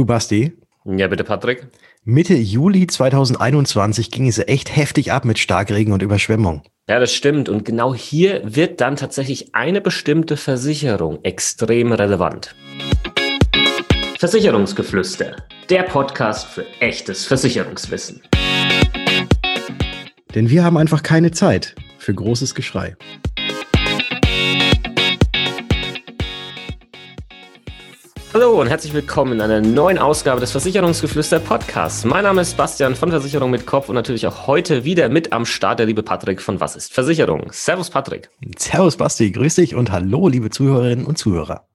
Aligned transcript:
Du 0.00 0.06
Basti? 0.06 0.56
Ja, 0.86 1.08
bitte 1.08 1.24
Patrick. 1.24 1.66
Mitte 2.04 2.32
Juli 2.32 2.86
2021 2.86 4.10
ging 4.10 4.28
es 4.28 4.38
echt 4.38 4.74
heftig 4.74 5.12
ab 5.12 5.26
mit 5.26 5.38
Starkregen 5.38 5.92
und 5.92 6.00
Überschwemmung. 6.00 6.62
Ja, 6.88 6.98
das 6.98 7.12
stimmt. 7.12 7.50
Und 7.50 7.66
genau 7.66 7.94
hier 7.94 8.40
wird 8.42 8.80
dann 8.80 8.96
tatsächlich 8.96 9.54
eine 9.54 9.82
bestimmte 9.82 10.38
Versicherung 10.38 11.22
extrem 11.22 11.92
relevant. 11.92 12.54
Versicherungsgeflüster, 14.18 15.36
der 15.68 15.82
Podcast 15.82 16.46
für 16.46 16.64
echtes 16.80 17.26
Versicherungswissen. 17.26 18.22
Denn 20.34 20.48
wir 20.48 20.64
haben 20.64 20.78
einfach 20.78 21.02
keine 21.02 21.30
Zeit 21.30 21.74
für 21.98 22.14
großes 22.14 22.54
Geschrei. 22.54 22.96
Hallo 28.32 28.60
und 28.60 28.68
herzlich 28.68 28.94
willkommen 28.94 29.32
in 29.32 29.40
einer 29.40 29.60
neuen 29.60 29.98
Ausgabe 29.98 30.40
des 30.40 30.52
Versicherungsgeflüster 30.52 31.40
Podcasts. 31.40 32.04
Mein 32.04 32.22
Name 32.22 32.42
ist 32.42 32.56
Bastian 32.56 32.94
von 32.94 33.10
Versicherung 33.10 33.50
mit 33.50 33.66
Kopf 33.66 33.88
und 33.88 33.96
natürlich 33.96 34.24
auch 34.24 34.46
heute 34.46 34.84
wieder 34.84 35.08
mit 35.08 35.32
am 35.32 35.44
Start 35.44 35.80
der 35.80 35.86
liebe 35.86 36.04
Patrick 36.04 36.40
von 36.40 36.60
Was 36.60 36.76
ist 36.76 36.92
Versicherung. 36.92 37.48
Servus 37.50 37.90
Patrick. 37.90 38.30
Servus 38.56 38.96
Basti, 38.96 39.32
grüß 39.32 39.56
dich 39.56 39.74
und 39.74 39.90
hallo 39.90 40.28
liebe 40.28 40.48
Zuhörerinnen 40.48 41.06
und 41.06 41.18
Zuhörer. 41.18 41.66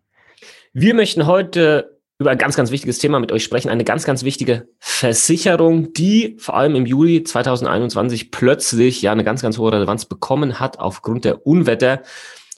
Wir 0.72 0.94
möchten 0.94 1.28
heute 1.28 2.00
über 2.20 2.31
ein 2.31 2.38
ganz, 2.38 2.56
ganz 2.56 2.72
wichtiges 2.72 3.00
Thema 3.00 3.20
mit 3.20 3.34
euch 3.34 3.44
sprechen. 3.44 3.67
Eine 3.67 3.84
ganz, 3.84 4.06
ganz 4.06 4.23
wichtige 4.23 4.70
Versicherung, 4.80 5.92
die 5.92 6.38
vor 6.40 6.56
allem 6.56 6.76
im 6.76 6.86
Juli 6.86 7.23
2021 7.23 8.31
plötzlich 8.31 9.02
ja 9.02 9.12
eine 9.12 9.26
ganz, 9.26 9.42
ganz 9.42 9.58
hohe 9.58 9.73
Relevanz 9.73 10.06
bekommen 10.06 10.58
hat 10.62 10.80
aufgrund 10.80 11.26
der 11.26 11.45
Unwetter 11.45 12.02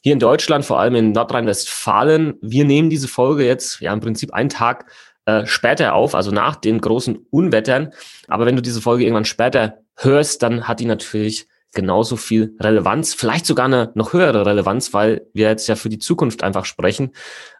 hier 0.07 0.13
in 0.13 0.19
Deutschland, 0.19 0.63
vor 0.63 0.79
allem 0.79 0.95
in 0.95 1.11
Nordrhein-Westfalen. 1.11 2.35
Wir 2.41 2.63
nehmen 2.63 2.89
diese 2.89 3.09
Folge 3.09 3.45
jetzt 3.45 3.81
ja 3.81 3.91
im 3.91 3.99
Prinzip 3.99 4.33
einen 4.33 4.47
Tag 4.47 4.89
äh, 5.25 5.45
später 5.45 5.95
auf, 5.95 6.15
also 6.15 6.31
nach 6.31 6.55
den 6.55 6.79
großen 6.79 7.17
Unwettern. 7.29 7.91
Aber 8.29 8.45
wenn 8.45 8.55
du 8.55 8.61
diese 8.61 8.81
Folge 8.81 9.03
irgendwann 9.03 9.25
später 9.25 9.79
hörst, 9.97 10.43
dann 10.43 10.65
hat 10.65 10.79
die 10.79 10.85
natürlich 10.85 11.49
genauso 11.73 12.15
viel 12.15 12.55
Relevanz, 12.61 13.15
vielleicht 13.15 13.45
sogar 13.45 13.65
eine 13.65 13.91
noch 13.95 14.13
höhere 14.13 14.45
Relevanz, 14.45 14.93
weil 14.93 15.27
wir 15.33 15.49
jetzt 15.49 15.67
ja 15.67 15.75
für 15.75 15.89
die 15.89 15.99
Zukunft 15.99 16.41
einfach 16.41 16.63
sprechen, 16.63 17.11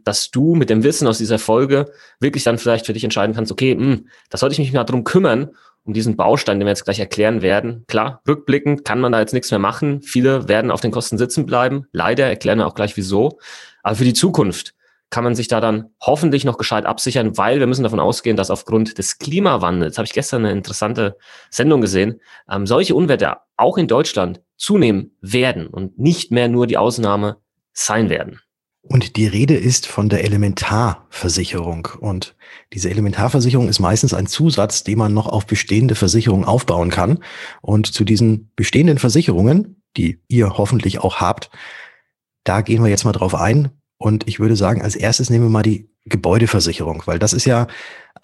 dass 0.05 0.31
du 0.31 0.55
mit 0.55 0.69
dem 0.69 0.83
Wissen 0.83 1.05
aus 1.05 1.17
dieser 1.17 1.39
Folge 1.39 1.91
wirklich 2.21 2.45
dann 2.45 2.57
vielleicht 2.57 2.85
für 2.85 2.93
dich 2.93 3.03
entscheiden 3.03 3.35
kannst, 3.35 3.51
okay, 3.51 3.75
mh, 3.75 3.83
hm, 3.83 4.07
da 4.29 4.37
sollte 4.37 4.53
ich 4.53 4.59
mich 4.59 4.71
mal 4.71 4.85
drum 4.85 5.03
kümmern 5.03 5.49
um 5.87 5.93
diesen 5.93 6.17
Baustein, 6.17 6.59
den 6.59 6.65
wir 6.65 6.71
jetzt 6.71 6.83
gleich 6.83 6.99
erklären 6.99 7.41
werden. 7.41 7.85
Klar, 7.87 8.21
rückblickend 8.27 8.83
kann 8.83 8.99
man 8.99 9.13
da 9.13 9.19
jetzt 9.19 9.33
nichts 9.33 9.49
mehr 9.51 9.59
machen. 9.59 10.01
Viele 10.01 10.49
werden 10.49 10.69
auf 10.69 10.81
den 10.81 10.91
Kosten 10.91 11.17
sitzen 11.17 11.45
bleiben. 11.45 11.87
Leider 11.93 12.25
erklären 12.25 12.59
wir 12.59 12.67
auch 12.67 12.75
gleich 12.75 12.97
wieso. 12.97 13.39
Aber 13.83 13.95
für 13.95 14.03
die 14.03 14.13
Zukunft 14.13 14.73
kann 15.09 15.23
man 15.23 15.35
sich 15.35 15.47
da 15.47 15.61
dann 15.61 15.91
hoffentlich 16.01 16.43
noch 16.43 16.57
gescheit 16.57 16.85
absichern, 16.85 17.37
weil 17.37 17.59
wir 17.59 17.67
müssen 17.67 17.83
davon 17.83 18.01
ausgehen, 18.01 18.35
dass 18.35 18.51
aufgrund 18.51 18.97
des 18.97 19.19
Klimawandels, 19.19 19.97
habe 19.97 20.05
ich 20.05 20.13
gestern 20.13 20.45
eine 20.45 20.51
interessante 20.51 21.17
Sendung 21.49 21.79
gesehen, 21.79 22.19
ähm, 22.51 22.67
solche 22.67 22.93
Unwetter 22.93 23.43
auch 23.55 23.77
in 23.77 23.87
Deutschland 23.87 24.41
zunehmen 24.57 25.15
werden 25.21 25.67
und 25.67 25.97
nicht 25.97 26.31
mehr 26.31 26.49
nur 26.49 26.67
die 26.67 26.77
Ausnahme 26.77 27.37
sein 27.71 28.09
werden. 28.09 28.41
Und 28.89 29.17
die 29.17 29.27
Rede 29.27 29.55
ist 29.55 29.85
von 29.85 30.07
der 30.07 30.23
Elementarversicherung. 30.23 31.89
Und 31.99 32.35
diese 32.73 32.89
Elementarversicherung 32.89 33.67
ist 33.67 33.79
meistens 33.79 34.13
ein 34.13 34.27
Zusatz, 34.27 34.83
den 34.83 34.97
man 34.97 35.13
noch 35.13 35.27
auf 35.27 35.45
bestehende 35.45 35.95
Versicherungen 35.95 36.45
aufbauen 36.45 36.89
kann. 36.89 37.19
Und 37.61 37.87
zu 37.87 38.05
diesen 38.05 38.51
bestehenden 38.55 38.97
Versicherungen, 38.97 39.81
die 39.97 40.21
ihr 40.27 40.57
hoffentlich 40.57 40.99
auch 40.99 41.17
habt, 41.17 41.49
da 42.43 42.61
gehen 42.61 42.81
wir 42.81 42.89
jetzt 42.89 43.03
mal 43.03 43.11
drauf 43.11 43.35
ein. 43.35 43.71
Und 43.97 44.27
ich 44.27 44.39
würde 44.39 44.55
sagen, 44.55 44.81
als 44.81 44.95
erstes 44.95 45.29
nehmen 45.29 45.45
wir 45.45 45.49
mal 45.49 45.63
die 45.63 45.89
Gebäudeversicherung, 46.05 47.03
weil 47.05 47.19
das 47.19 47.33
ist 47.33 47.45
ja 47.45 47.67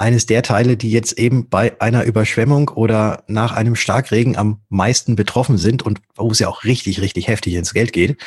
eines 0.03 0.25
der 0.25 0.41
Teile, 0.43 0.75
die 0.75 0.91
jetzt 0.91 1.17
eben 1.17 1.47
bei 1.47 1.79
einer 1.79 2.03
Überschwemmung 2.03 2.67
oder 2.67 3.23
nach 3.27 3.53
einem 3.53 3.77
Starkregen 3.77 4.35
am 4.35 4.59
meisten 4.67 5.15
betroffen 5.15 5.57
sind 5.57 5.81
und 5.81 6.01
wo 6.17 6.29
es 6.29 6.39
ja 6.39 6.49
auch 6.49 6.65
richtig, 6.65 6.99
richtig 6.99 7.29
heftig 7.29 7.53
ins 7.53 7.73
Geld 7.73 7.93
geht. 7.93 8.17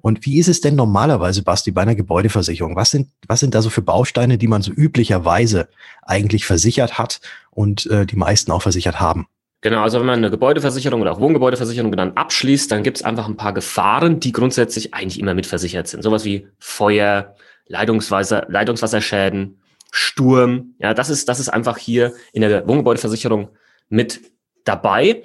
Und 0.00 0.26
wie 0.26 0.40
ist 0.40 0.48
es 0.48 0.60
denn 0.60 0.74
normalerweise, 0.74 1.44
Basti, 1.44 1.70
bei 1.70 1.82
einer 1.82 1.94
Gebäudeversicherung? 1.94 2.74
Was 2.74 2.90
sind, 2.90 3.10
was 3.28 3.38
sind 3.38 3.54
da 3.54 3.62
so 3.62 3.70
für 3.70 3.80
Bausteine, 3.80 4.38
die 4.38 4.48
man 4.48 4.62
so 4.62 4.72
üblicherweise 4.72 5.68
eigentlich 6.02 6.46
versichert 6.46 6.98
hat 6.98 7.20
und 7.52 7.86
äh, 7.86 8.06
die 8.06 8.16
meisten 8.16 8.50
auch 8.50 8.62
versichert 8.62 8.98
haben? 8.98 9.28
Genau, 9.60 9.82
also 9.82 10.00
wenn 10.00 10.06
man 10.06 10.18
eine 10.18 10.30
Gebäudeversicherung 10.30 11.00
oder 11.00 11.12
auch 11.12 11.20
Wohngebäudeversicherung 11.20 11.92
dann 11.92 12.16
abschließt, 12.16 12.72
dann 12.72 12.82
gibt 12.82 12.96
es 12.96 13.04
einfach 13.04 13.28
ein 13.28 13.36
paar 13.36 13.54
Gefahren, 13.54 14.18
die 14.18 14.32
grundsätzlich 14.32 14.94
eigentlich 14.94 15.20
immer 15.20 15.34
mitversichert 15.34 15.86
sind. 15.86 16.02
Sowas 16.02 16.24
wie 16.24 16.48
Feuer, 16.58 17.36
Leitungswasser, 17.68 18.46
Leitungswasserschäden, 18.48 19.59
Sturm. 19.90 20.74
Ja, 20.78 20.94
das 20.94 21.10
ist, 21.10 21.28
das 21.28 21.40
ist 21.40 21.48
einfach 21.48 21.78
hier 21.78 22.12
in 22.32 22.42
der 22.42 22.66
Wohngebäudeversicherung 22.66 23.50
mit 23.88 24.20
dabei. 24.64 25.22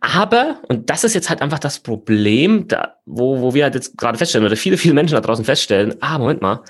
Aber, 0.00 0.60
und 0.68 0.90
das 0.90 1.04
ist 1.04 1.14
jetzt 1.14 1.30
halt 1.30 1.42
einfach 1.42 1.58
das 1.58 1.80
Problem, 1.80 2.68
da, 2.68 2.96
wo, 3.06 3.40
wo 3.40 3.54
wir 3.54 3.64
halt 3.64 3.74
jetzt 3.74 3.96
gerade 3.96 4.18
feststellen, 4.18 4.46
oder 4.46 4.56
viele, 4.56 4.76
viele 4.76 4.94
Menschen 4.94 5.14
da 5.14 5.20
draußen 5.20 5.44
feststellen, 5.44 5.94
ah, 6.00 6.18
Moment 6.18 6.42
mal, 6.42 6.62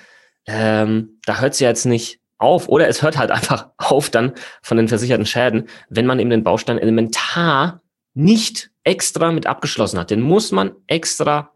ähm, 0.46 1.18
da 1.26 1.40
hört 1.40 1.54
es 1.54 1.60
ja 1.60 1.68
jetzt 1.68 1.86
nicht 1.86 2.20
auf, 2.38 2.68
oder 2.68 2.88
es 2.88 3.02
hört 3.02 3.16
halt 3.16 3.30
einfach 3.30 3.70
auf 3.76 4.10
dann 4.10 4.32
von 4.62 4.76
den 4.76 4.88
versicherten 4.88 5.26
Schäden, 5.26 5.68
wenn 5.88 6.06
man 6.06 6.20
eben 6.20 6.30
den 6.30 6.44
Baustein 6.44 6.78
elementar 6.78 7.82
nicht 8.14 8.70
extra 8.84 9.32
mit 9.32 9.46
abgeschlossen 9.46 9.98
hat. 9.98 10.10
Den 10.10 10.20
muss 10.20 10.52
man 10.52 10.72
extra 10.86 11.52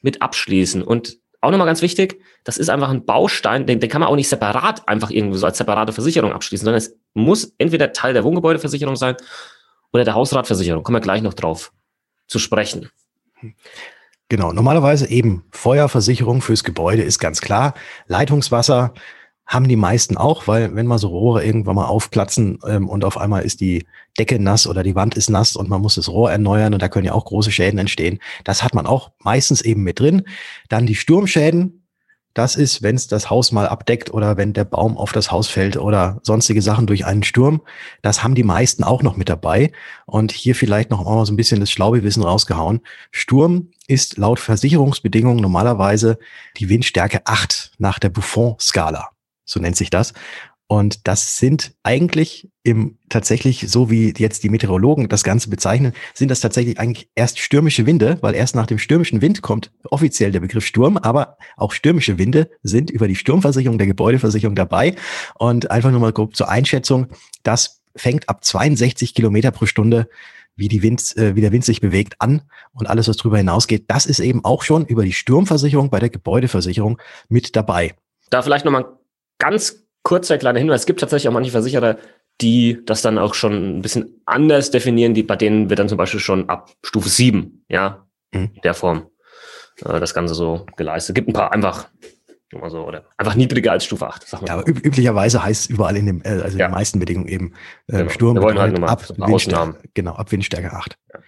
mit 0.00 0.22
abschließen. 0.22 0.82
Und 0.82 1.18
auch 1.42 1.50
nochmal 1.50 1.66
ganz 1.66 1.82
wichtig, 1.82 2.22
das 2.44 2.56
ist 2.56 2.70
einfach 2.70 2.88
ein 2.88 3.04
Baustein, 3.04 3.66
den, 3.66 3.80
den 3.80 3.90
kann 3.90 4.00
man 4.00 4.08
auch 4.08 4.16
nicht 4.16 4.28
separat 4.28 4.86
einfach 4.88 5.10
irgendwie 5.10 5.38
so 5.38 5.46
als 5.46 5.58
separate 5.58 5.92
Versicherung 5.92 6.32
abschließen, 6.32 6.64
sondern 6.64 6.78
es 6.78 6.96
muss 7.14 7.52
entweder 7.58 7.92
Teil 7.92 8.14
der 8.14 8.24
Wohngebäudeversicherung 8.24 8.96
sein 8.96 9.16
oder 9.92 10.04
der 10.04 10.14
Hausratversicherung. 10.14 10.84
Kommen 10.84 10.96
wir 10.96 11.00
gleich 11.00 11.20
noch 11.20 11.34
drauf 11.34 11.72
zu 12.28 12.38
sprechen. 12.38 12.88
Genau, 14.28 14.52
normalerweise 14.52 15.10
eben 15.10 15.44
Feuerversicherung 15.50 16.40
fürs 16.40 16.64
Gebäude 16.64 17.02
ist 17.02 17.18
ganz 17.18 17.40
klar. 17.40 17.74
Leitungswasser 18.06 18.94
haben 19.46 19.68
die 19.68 19.76
meisten 19.76 20.16
auch, 20.16 20.46
weil 20.46 20.74
wenn 20.74 20.86
mal 20.86 20.98
so 20.98 21.08
Rohre 21.08 21.44
irgendwann 21.44 21.76
mal 21.76 21.86
aufplatzen 21.86 22.58
ähm, 22.66 22.88
und 22.88 23.04
auf 23.04 23.18
einmal 23.18 23.42
ist 23.42 23.60
die 23.60 23.84
Decke 24.18 24.38
nass 24.38 24.66
oder 24.66 24.82
die 24.82 24.94
Wand 24.94 25.16
ist 25.16 25.30
nass 25.30 25.56
und 25.56 25.68
man 25.68 25.82
muss 25.82 25.96
das 25.96 26.08
Rohr 26.08 26.30
erneuern 26.30 26.74
und 26.74 26.82
da 26.82 26.88
können 26.88 27.06
ja 27.06 27.12
auch 27.12 27.24
große 27.24 27.50
Schäden 27.50 27.78
entstehen. 27.78 28.18
Das 28.44 28.62
hat 28.62 28.74
man 28.74 28.86
auch 28.86 29.10
meistens 29.18 29.60
eben 29.60 29.82
mit 29.82 30.00
drin. 30.00 30.22
Dann 30.68 30.86
die 30.86 30.94
Sturmschäden, 30.94 31.82
das 32.34 32.56
ist, 32.56 32.82
wenn 32.82 32.96
es 32.96 33.08
das 33.08 33.28
Haus 33.28 33.52
mal 33.52 33.68
abdeckt 33.68 34.12
oder 34.12 34.38
wenn 34.38 34.54
der 34.54 34.64
Baum 34.64 34.96
auf 34.96 35.12
das 35.12 35.30
Haus 35.30 35.48
fällt 35.48 35.76
oder 35.76 36.18
sonstige 36.22 36.62
Sachen 36.62 36.86
durch 36.86 37.04
einen 37.04 37.22
Sturm. 37.22 37.60
Das 38.00 38.24
haben 38.24 38.34
die 38.34 38.42
meisten 38.42 38.84
auch 38.84 39.02
noch 39.02 39.16
mit 39.16 39.28
dabei. 39.28 39.70
Und 40.06 40.32
hier 40.32 40.54
vielleicht 40.54 40.90
noch 40.90 41.04
mal 41.04 41.26
so 41.26 41.32
ein 41.32 41.36
bisschen 41.36 41.60
das 41.60 41.70
Schlaubewissen 41.70 42.22
rausgehauen. 42.22 42.80
Sturm 43.10 43.68
ist 43.86 44.16
laut 44.16 44.40
Versicherungsbedingungen 44.40 45.42
normalerweise 45.42 46.18
die 46.56 46.70
Windstärke 46.70 47.20
8 47.26 47.72
nach 47.78 47.98
der 47.98 48.08
Buffon-Skala. 48.08 49.11
So 49.44 49.60
nennt 49.60 49.76
sich 49.76 49.90
das. 49.90 50.12
Und 50.72 51.06
das 51.06 51.36
sind 51.36 51.74
eigentlich 51.82 52.48
im 52.62 52.96
tatsächlich, 53.10 53.66
so 53.68 53.90
wie 53.90 54.14
jetzt 54.16 54.42
die 54.42 54.48
Meteorologen 54.48 55.10
das 55.10 55.22
Ganze 55.22 55.50
bezeichnen, 55.50 55.92
sind 56.14 56.30
das 56.30 56.40
tatsächlich 56.40 56.80
eigentlich 56.80 57.10
erst 57.14 57.40
stürmische 57.40 57.84
Winde, 57.84 58.16
weil 58.22 58.34
erst 58.34 58.56
nach 58.56 58.64
dem 58.64 58.78
stürmischen 58.78 59.20
Wind 59.20 59.42
kommt 59.42 59.70
offiziell 59.90 60.32
der 60.32 60.40
Begriff 60.40 60.64
Sturm, 60.64 60.96
aber 60.96 61.36
auch 61.58 61.72
stürmische 61.72 62.16
Winde 62.16 62.48
sind 62.62 62.90
über 62.90 63.06
die 63.06 63.16
Sturmversicherung 63.16 63.76
der 63.76 63.86
Gebäudeversicherung 63.86 64.54
dabei. 64.54 64.96
Und 65.38 65.70
einfach 65.70 65.90
nur 65.90 66.00
mal 66.00 66.14
grob 66.14 66.34
zur 66.34 66.48
Einschätzung, 66.48 67.08
das 67.42 67.82
fängt 67.94 68.30
ab 68.30 68.42
62 68.42 69.14
Kilometer 69.14 69.50
pro 69.50 69.66
Stunde 69.66 70.08
wie, 70.56 70.68
die 70.68 70.80
Wind, 70.80 71.16
äh, 71.18 71.36
wie 71.36 71.42
der 71.42 71.52
Wind 71.52 71.66
sich 71.66 71.82
bewegt 71.82 72.14
an 72.18 72.42
und 72.72 72.88
alles, 72.88 73.08
was 73.08 73.18
darüber 73.18 73.36
hinausgeht, 73.36 73.84
das 73.88 74.06
ist 74.06 74.20
eben 74.20 74.42
auch 74.42 74.62
schon 74.62 74.86
über 74.86 75.04
die 75.04 75.12
Sturmversicherung 75.12 75.90
bei 75.90 75.98
der 75.98 76.08
Gebäudeversicherung 76.08 76.98
mit 77.28 77.56
dabei. 77.56 77.94
Da 78.30 78.40
vielleicht 78.40 78.64
nochmal 78.64 78.86
ganz 79.38 79.86
kurzer 80.02 80.38
kleiner 80.38 80.58
Hinweis, 80.58 80.82
es 80.82 80.86
gibt 80.86 81.00
tatsächlich 81.00 81.28
auch 81.28 81.32
manche 81.32 81.50
Versicherer, 81.50 81.96
die 82.40 82.82
das 82.84 83.02
dann 83.02 83.18
auch 83.18 83.34
schon 83.34 83.78
ein 83.78 83.82
bisschen 83.82 84.22
anders 84.26 84.70
definieren, 84.70 85.14
die, 85.14 85.22
bei 85.22 85.36
denen 85.36 85.70
wird 85.70 85.78
dann 85.78 85.88
zum 85.88 85.98
Beispiel 85.98 86.20
schon 86.20 86.48
ab 86.48 86.70
Stufe 86.82 87.08
7, 87.08 87.64
ja, 87.68 88.06
mhm. 88.32 88.50
in 88.54 88.62
der 88.62 88.74
Form 88.74 89.06
äh, 89.84 90.00
das 90.00 90.14
Ganze 90.14 90.34
so 90.34 90.66
geleistet. 90.76 91.14
Gibt 91.14 91.28
ein 91.28 91.34
paar 91.34 91.52
einfach 91.52 91.88
so, 92.68 92.86
oder 92.86 93.04
einfach 93.16 93.34
niedriger 93.34 93.72
als 93.72 93.84
Stufe 93.84 94.06
8. 94.06 94.26
ja, 94.46 94.54
aber 94.54 94.68
üb 94.68 94.84
üblicherweise 94.84 95.42
heißt 95.42 95.62
es 95.62 95.70
überall 95.70 95.96
in 95.96 96.06
dem, 96.06 96.22
äh, 96.22 96.42
also 96.42 96.58
ja. 96.58 96.68
den 96.68 96.72
meisten 96.72 96.98
Bedingungen 96.98 97.28
eben 97.28 97.54
äh, 97.86 97.98
genau. 97.98 98.10
Sturm. 98.10 98.34
Wir 98.36 98.42
wollen 98.42 98.58
halt 98.58 98.78
nur 98.78 98.88
ab, 98.88 99.02
Windstärke, 99.16 99.78
genau, 99.94 100.14
ab 100.14 100.30
Windstärke 100.32 100.72
8. 100.72 100.98
Ja. 101.12 101.20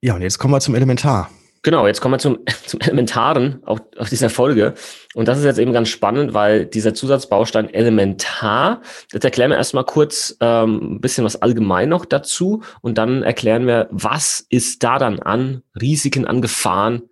ja, 0.00 0.14
und 0.14 0.22
jetzt 0.22 0.38
kommen 0.38 0.54
wir 0.54 0.60
zum 0.60 0.74
Elementar. 0.74 1.30
Genau, 1.66 1.84
jetzt 1.88 2.00
kommen 2.00 2.14
wir 2.14 2.20
zum, 2.20 2.38
zum 2.66 2.78
Elementaren 2.80 3.60
auf, 3.64 3.80
auf 3.96 4.08
dieser 4.08 4.30
Folge. 4.30 4.74
Und 5.14 5.26
das 5.26 5.38
ist 5.38 5.44
jetzt 5.44 5.58
eben 5.58 5.72
ganz 5.72 5.88
spannend, 5.88 6.32
weil 6.32 6.64
dieser 6.64 6.94
Zusatzbaustein 6.94 7.74
Elementar, 7.74 8.82
jetzt 9.12 9.24
erklären 9.24 9.50
wir 9.50 9.56
erstmal 9.56 9.82
kurz 9.82 10.36
ähm, 10.38 10.92
ein 10.94 11.00
bisschen 11.00 11.24
was 11.24 11.42
allgemein 11.42 11.88
noch 11.88 12.04
dazu 12.04 12.62
und 12.82 12.98
dann 12.98 13.24
erklären 13.24 13.66
wir, 13.66 13.88
was 13.90 14.46
ist 14.48 14.84
da 14.84 15.00
dann 15.00 15.18
an 15.18 15.64
Risiken, 15.80 16.24
an 16.24 16.40
Gefahren 16.40 17.02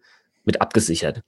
mit 0.44 0.60
abgesichert. 0.60 1.22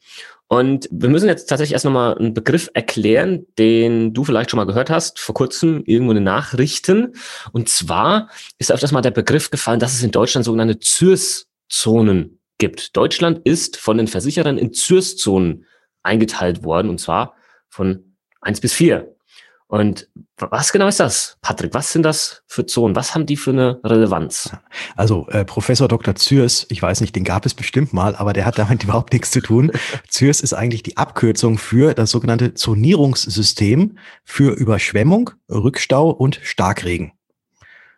Und 0.46 0.88
wir 0.92 1.08
müssen 1.08 1.26
jetzt 1.26 1.46
tatsächlich 1.46 1.72
erst 1.72 1.84
nochmal 1.84 2.16
einen 2.16 2.32
Begriff 2.32 2.70
erklären, 2.74 3.44
den 3.58 4.14
du 4.14 4.22
vielleicht 4.22 4.52
schon 4.52 4.58
mal 4.58 4.66
gehört 4.66 4.88
hast, 4.88 5.18
vor 5.18 5.34
kurzem 5.34 5.82
irgendwo 5.84 6.12
in 6.12 6.18
den 6.18 6.24
Nachrichten. 6.24 7.14
Und 7.50 7.68
zwar 7.68 8.28
ist 8.58 8.70
öfters 8.70 8.92
mal 8.92 9.02
der 9.02 9.10
Begriff 9.10 9.50
gefallen, 9.50 9.80
dass 9.80 9.94
es 9.94 10.04
in 10.04 10.12
Deutschland 10.12 10.44
sogenannte 10.44 10.78
ZÜRS-Zonen 10.78 12.38
gibt. 12.58 12.96
Deutschland 12.96 13.40
ist 13.44 13.76
von 13.76 13.98
den 13.98 14.08
Versicherern 14.08 14.58
in 14.58 14.72
ZÜRS-Zonen 14.72 15.64
eingeteilt 16.02 16.64
worden, 16.64 16.88
und 16.88 17.00
zwar 17.00 17.34
von 17.68 18.16
eins 18.40 18.60
bis 18.60 18.72
vier. 18.72 19.16
Und 19.68 20.08
was 20.36 20.72
genau 20.72 20.86
ist 20.86 21.00
das, 21.00 21.38
Patrick? 21.42 21.74
Was 21.74 21.92
sind 21.92 22.04
das 22.04 22.44
für 22.46 22.66
Zonen? 22.66 22.94
Was 22.94 23.14
haben 23.14 23.26
die 23.26 23.36
für 23.36 23.50
eine 23.50 23.80
Relevanz? 23.82 24.52
Also 24.94 25.26
äh, 25.28 25.44
Professor 25.44 25.88
Dr. 25.88 26.14
Zürs, 26.14 26.66
ich 26.68 26.80
weiß 26.80 27.00
nicht, 27.00 27.16
den 27.16 27.24
gab 27.24 27.44
es 27.46 27.54
bestimmt 27.54 27.92
mal, 27.92 28.14
aber 28.14 28.32
der 28.32 28.46
hat 28.46 28.58
damit 28.58 28.84
überhaupt 28.84 29.12
nichts 29.12 29.32
zu 29.32 29.40
tun. 29.40 29.72
Zürs 30.08 30.40
ist 30.40 30.52
eigentlich 30.52 30.84
die 30.84 30.96
Abkürzung 30.96 31.58
für 31.58 31.94
das 31.94 32.12
sogenannte 32.12 32.54
Zonierungssystem 32.54 33.98
für 34.22 34.52
Überschwemmung, 34.52 35.30
Rückstau 35.50 36.10
und 36.10 36.38
Starkregen. 36.44 37.12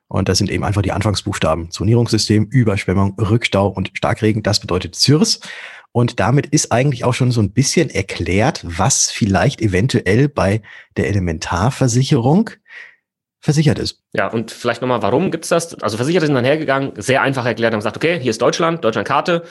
Und 0.09 0.29
das 0.29 0.39
sind 0.39 0.51
eben 0.51 0.65
einfach 0.65 0.83
die 0.83 0.93
Anfangsbuchstaben. 0.93 1.71
Zonierungssystem, 1.71 2.47
Überschwemmung, 2.47 3.15
Rückstau 3.21 3.69
und 3.69 3.91
Starkregen. 3.95 4.43
Das 4.43 4.61
bedeutet 4.61 4.95
Zürs. 4.95 5.41
Und 5.93 6.21
damit 6.21 6.47
ist 6.47 6.73
eigentlich 6.73 7.05
auch 7.05 7.15
schon 7.15 7.31
so 7.31 7.41
ein 7.41 7.53
bisschen 7.53 7.91
erklärt, 7.91 8.61
was 8.65 9.11
vielleicht 9.11 9.61
eventuell 9.61 10.29
bei 10.29 10.63
der 10.97 11.09
Elementarversicherung 11.09 12.51
versichert 13.41 13.79
ist. 13.79 14.03
Ja, 14.13 14.29
und 14.29 14.51
vielleicht 14.51 14.81
nochmal, 14.81 15.03
warum 15.03 15.31
gibt's 15.31 15.49
das? 15.49 15.75
Also 15.83 15.97
Versicherte 15.97 16.27
sind 16.27 16.35
dann 16.35 16.45
hergegangen, 16.45 16.93
sehr 16.97 17.23
einfach 17.23 17.47
erklärt, 17.47 17.73
haben 17.73 17.81
gesagt, 17.81 17.97
okay, 17.97 18.19
hier 18.21 18.31
ist 18.31 18.43
Deutschland, 18.43 18.85
Deutschlandkarte 18.85 19.45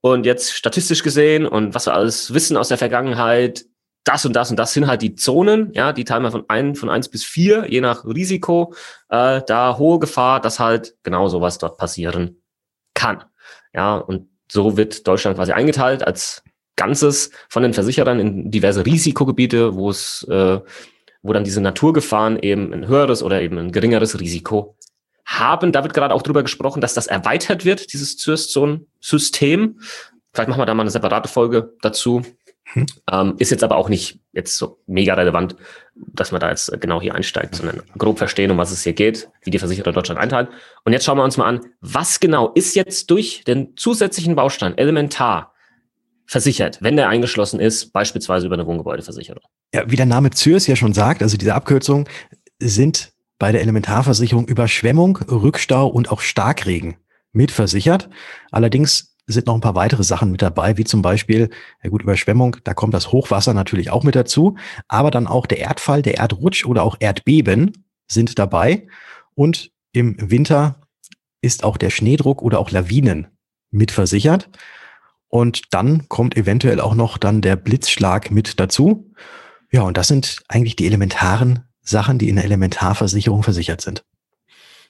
und 0.00 0.24
jetzt 0.26 0.52
statistisch 0.52 1.02
gesehen 1.02 1.46
und 1.46 1.74
was 1.74 1.86
wir 1.86 1.94
alles 1.94 2.32
wissen 2.32 2.56
aus 2.56 2.68
der 2.68 2.78
Vergangenheit, 2.78 3.66
das 4.06 4.24
und 4.24 4.34
das 4.34 4.50
und 4.50 4.56
das 4.56 4.72
sind 4.72 4.86
halt 4.86 5.02
die 5.02 5.16
Zonen, 5.16 5.72
ja, 5.72 5.92
die 5.92 6.04
teilen 6.04 6.22
wir 6.22 6.30
von 6.30 6.44
ein, 6.46 6.76
von 6.76 6.88
eins 6.88 7.08
bis 7.08 7.24
vier, 7.24 7.66
je 7.68 7.80
nach 7.80 8.04
Risiko, 8.04 8.72
äh, 9.08 9.42
da 9.44 9.78
hohe 9.78 9.98
Gefahr, 9.98 10.40
dass 10.40 10.60
halt 10.60 10.94
genau 11.02 11.26
sowas 11.26 11.58
dort 11.58 11.76
passieren 11.76 12.40
kann. 12.94 13.24
Ja, 13.74 13.96
und 13.96 14.28
so 14.50 14.76
wird 14.76 15.08
Deutschland 15.08 15.36
quasi 15.36 15.52
eingeteilt 15.52 16.06
als 16.06 16.44
Ganzes 16.76 17.32
von 17.48 17.64
den 17.64 17.74
Versicherern 17.74 18.20
in 18.20 18.50
diverse 18.50 18.86
Risikogebiete, 18.86 19.74
wo 19.74 19.90
es, 19.90 20.22
äh, 20.30 20.60
wo 21.22 21.32
dann 21.32 21.42
diese 21.42 21.60
Naturgefahren 21.60 22.38
eben 22.38 22.72
ein 22.72 22.86
höheres 22.86 23.24
oder 23.24 23.42
eben 23.42 23.58
ein 23.58 23.72
geringeres 23.72 24.20
Risiko 24.20 24.76
haben. 25.24 25.72
Da 25.72 25.82
wird 25.82 25.94
gerade 25.94 26.14
auch 26.14 26.22
drüber 26.22 26.44
gesprochen, 26.44 26.80
dass 26.80 26.94
das 26.94 27.08
erweitert 27.08 27.64
wird, 27.64 27.92
dieses 27.92 28.16
Zürszone-System. 28.18 29.80
Vielleicht 30.32 30.48
machen 30.48 30.60
wir 30.60 30.66
da 30.66 30.74
mal 30.74 30.82
eine 30.82 30.90
separate 30.90 31.28
Folge 31.28 31.74
dazu. 31.80 32.22
Hm. 32.72 32.86
Ähm, 33.10 33.34
ist 33.38 33.50
jetzt 33.50 33.62
aber 33.62 33.76
auch 33.76 33.88
nicht 33.88 34.20
jetzt 34.32 34.56
so 34.56 34.80
mega 34.86 35.14
relevant, 35.14 35.56
dass 35.94 36.32
man 36.32 36.40
da 36.40 36.50
jetzt 36.50 36.80
genau 36.80 37.00
hier 37.00 37.14
einsteigt, 37.14 37.54
sondern 37.54 37.82
grob 37.96 38.18
verstehen, 38.18 38.50
um 38.50 38.58
was 38.58 38.72
es 38.72 38.82
hier 38.82 38.92
geht, 38.92 39.28
wie 39.42 39.50
die 39.50 39.58
Versicherer 39.58 39.92
Deutschland 39.92 40.20
einteilen. 40.20 40.48
Und 40.84 40.92
jetzt 40.92 41.04
schauen 41.04 41.18
wir 41.18 41.24
uns 41.24 41.36
mal 41.36 41.46
an, 41.46 41.60
was 41.80 42.18
genau 42.18 42.52
ist 42.54 42.74
jetzt 42.74 43.10
durch 43.10 43.44
den 43.44 43.76
zusätzlichen 43.76 44.34
Baustein 44.34 44.76
elementar 44.76 45.54
versichert, 46.26 46.78
wenn 46.82 46.96
der 46.96 47.08
eingeschlossen 47.08 47.60
ist, 47.60 47.92
beispielsweise 47.92 48.46
über 48.46 48.56
eine 48.56 48.66
Wohngebäudeversicherung. 48.66 49.42
Ja, 49.72 49.88
wie 49.88 49.96
der 49.96 50.06
Name 50.06 50.30
Zürs 50.30 50.66
ja 50.66 50.74
schon 50.74 50.92
sagt, 50.92 51.22
also 51.22 51.36
diese 51.36 51.54
Abkürzung 51.54 52.08
sind 52.58 53.12
bei 53.38 53.52
der 53.52 53.60
Elementarversicherung 53.60 54.48
Überschwemmung, 54.48 55.18
Rückstau 55.18 55.86
und 55.86 56.10
auch 56.10 56.20
Starkregen 56.20 56.96
mitversichert. 57.32 58.08
Allerdings 58.50 59.15
sind 59.26 59.46
noch 59.46 59.54
ein 59.54 59.60
paar 59.60 59.74
weitere 59.74 60.04
Sachen 60.04 60.30
mit 60.30 60.42
dabei, 60.42 60.76
wie 60.76 60.84
zum 60.84 61.02
Beispiel, 61.02 61.50
ja 61.82 61.90
gut, 61.90 62.02
Überschwemmung, 62.02 62.56
da 62.64 62.74
kommt 62.74 62.94
das 62.94 63.12
Hochwasser 63.12 63.54
natürlich 63.54 63.90
auch 63.90 64.04
mit 64.04 64.14
dazu, 64.14 64.56
aber 64.88 65.10
dann 65.10 65.26
auch 65.26 65.46
der 65.46 65.58
Erdfall, 65.58 66.02
der 66.02 66.18
Erdrutsch 66.18 66.64
oder 66.64 66.84
auch 66.84 66.96
Erdbeben 67.00 67.84
sind 68.08 68.38
dabei. 68.38 68.86
Und 69.34 69.72
im 69.92 70.30
Winter 70.30 70.80
ist 71.40 71.64
auch 71.64 71.76
der 71.76 71.90
Schneedruck 71.90 72.42
oder 72.42 72.58
auch 72.58 72.70
Lawinen 72.70 73.26
mit 73.70 73.90
versichert. 73.90 74.48
Und 75.28 75.74
dann 75.74 76.08
kommt 76.08 76.36
eventuell 76.36 76.80
auch 76.80 76.94
noch 76.94 77.18
dann 77.18 77.42
der 77.42 77.56
Blitzschlag 77.56 78.30
mit 78.30 78.60
dazu. 78.60 79.12
Ja, 79.72 79.82
und 79.82 79.96
das 79.96 80.08
sind 80.08 80.42
eigentlich 80.48 80.76
die 80.76 80.86
elementaren 80.86 81.64
Sachen, 81.82 82.18
die 82.18 82.28
in 82.28 82.36
der 82.36 82.44
Elementarversicherung 82.44 83.42
versichert 83.42 83.80
sind. 83.80 84.04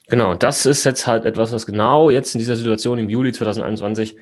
Genau, 0.09 0.35
das 0.35 0.65
ist 0.65 0.85
jetzt 0.85 1.05
halt 1.05 1.25
etwas, 1.25 1.51
was 1.51 1.65
genau 1.65 2.09
jetzt 2.09 2.33
in 2.33 2.39
dieser 2.39 2.55
Situation 2.55 2.97
im 2.97 3.09
Juli 3.09 3.33
2021 3.33 4.15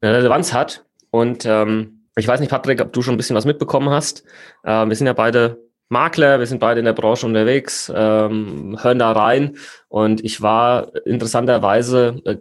eine 0.00 0.16
Relevanz 0.16 0.52
hat. 0.52 0.84
Und 1.10 1.44
ähm, 1.44 2.06
ich 2.16 2.28
weiß 2.28 2.38
nicht, 2.40 2.50
Patrick, 2.50 2.80
ob 2.80 2.92
du 2.92 3.02
schon 3.02 3.14
ein 3.14 3.16
bisschen 3.16 3.34
was 3.34 3.44
mitbekommen 3.44 3.90
hast. 3.90 4.24
Ähm, 4.64 4.88
wir 4.88 4.96
sind 4.96 5.08
ja 5.08 5.12
beide 5.12 5.58
Makler, 5.88 6.38
wir 6.38 6.46
sind 6.46 6.60
beide 6.60 6.78
in 6.78 6.86
der 6.86 6.92
Branche 6.92 7.26
unterwegs, 7.26 7.92
ähm, 7.94 8.78
hören 8.80 8.98
da 9.00 9.12
rein. 9.12 9.56
Und 9.88 10.24
ich 10.24 10.40
war 10.40 10.94
interessanterweise 11.04 12.22
äh, 12.24 12.36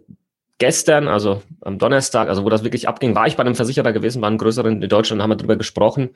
gestern, 0.60 1.07
also 1.07 1.42
am 1.62 1.80
Donnerstag, 1.80 2.30
also 2.30 2.45
wo 2.45 2.50
das 2.50 2.63
wirklich 2.63 2.88
abging, 2.88 3.16
war 3.16 3.25
ich 3.25 3.36
bei 3.36 3.42
einem 3.42 3.56
Versicherer 3.56 3.92
gewesen, 3.92 4.22
bei 4.22 4.28
einem 4.28 4.38
größeren 4.38 4.81
in 4.81 4.90
Deutschland, 4.90 5.22
haben 5.22 5.31
wir 5.31 5.36
darüber 5.36 5.56
gesprochen. 5.56 6.12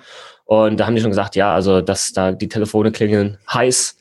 Und 0.45 0.79
da 0.79 0.85
haben 0.85 0.95
die 0.95 1.01
schon 1.01 1.11
gesagt, 1.11 1.35
ja, 1.35 1.53
also 1.53 1.81
dass 1.81 2.13
da 2.13 2.31
die 2.31 2.49
Telefone 2.49 2.91
klingeln 2.91 3.39
heiß 3.51 3.97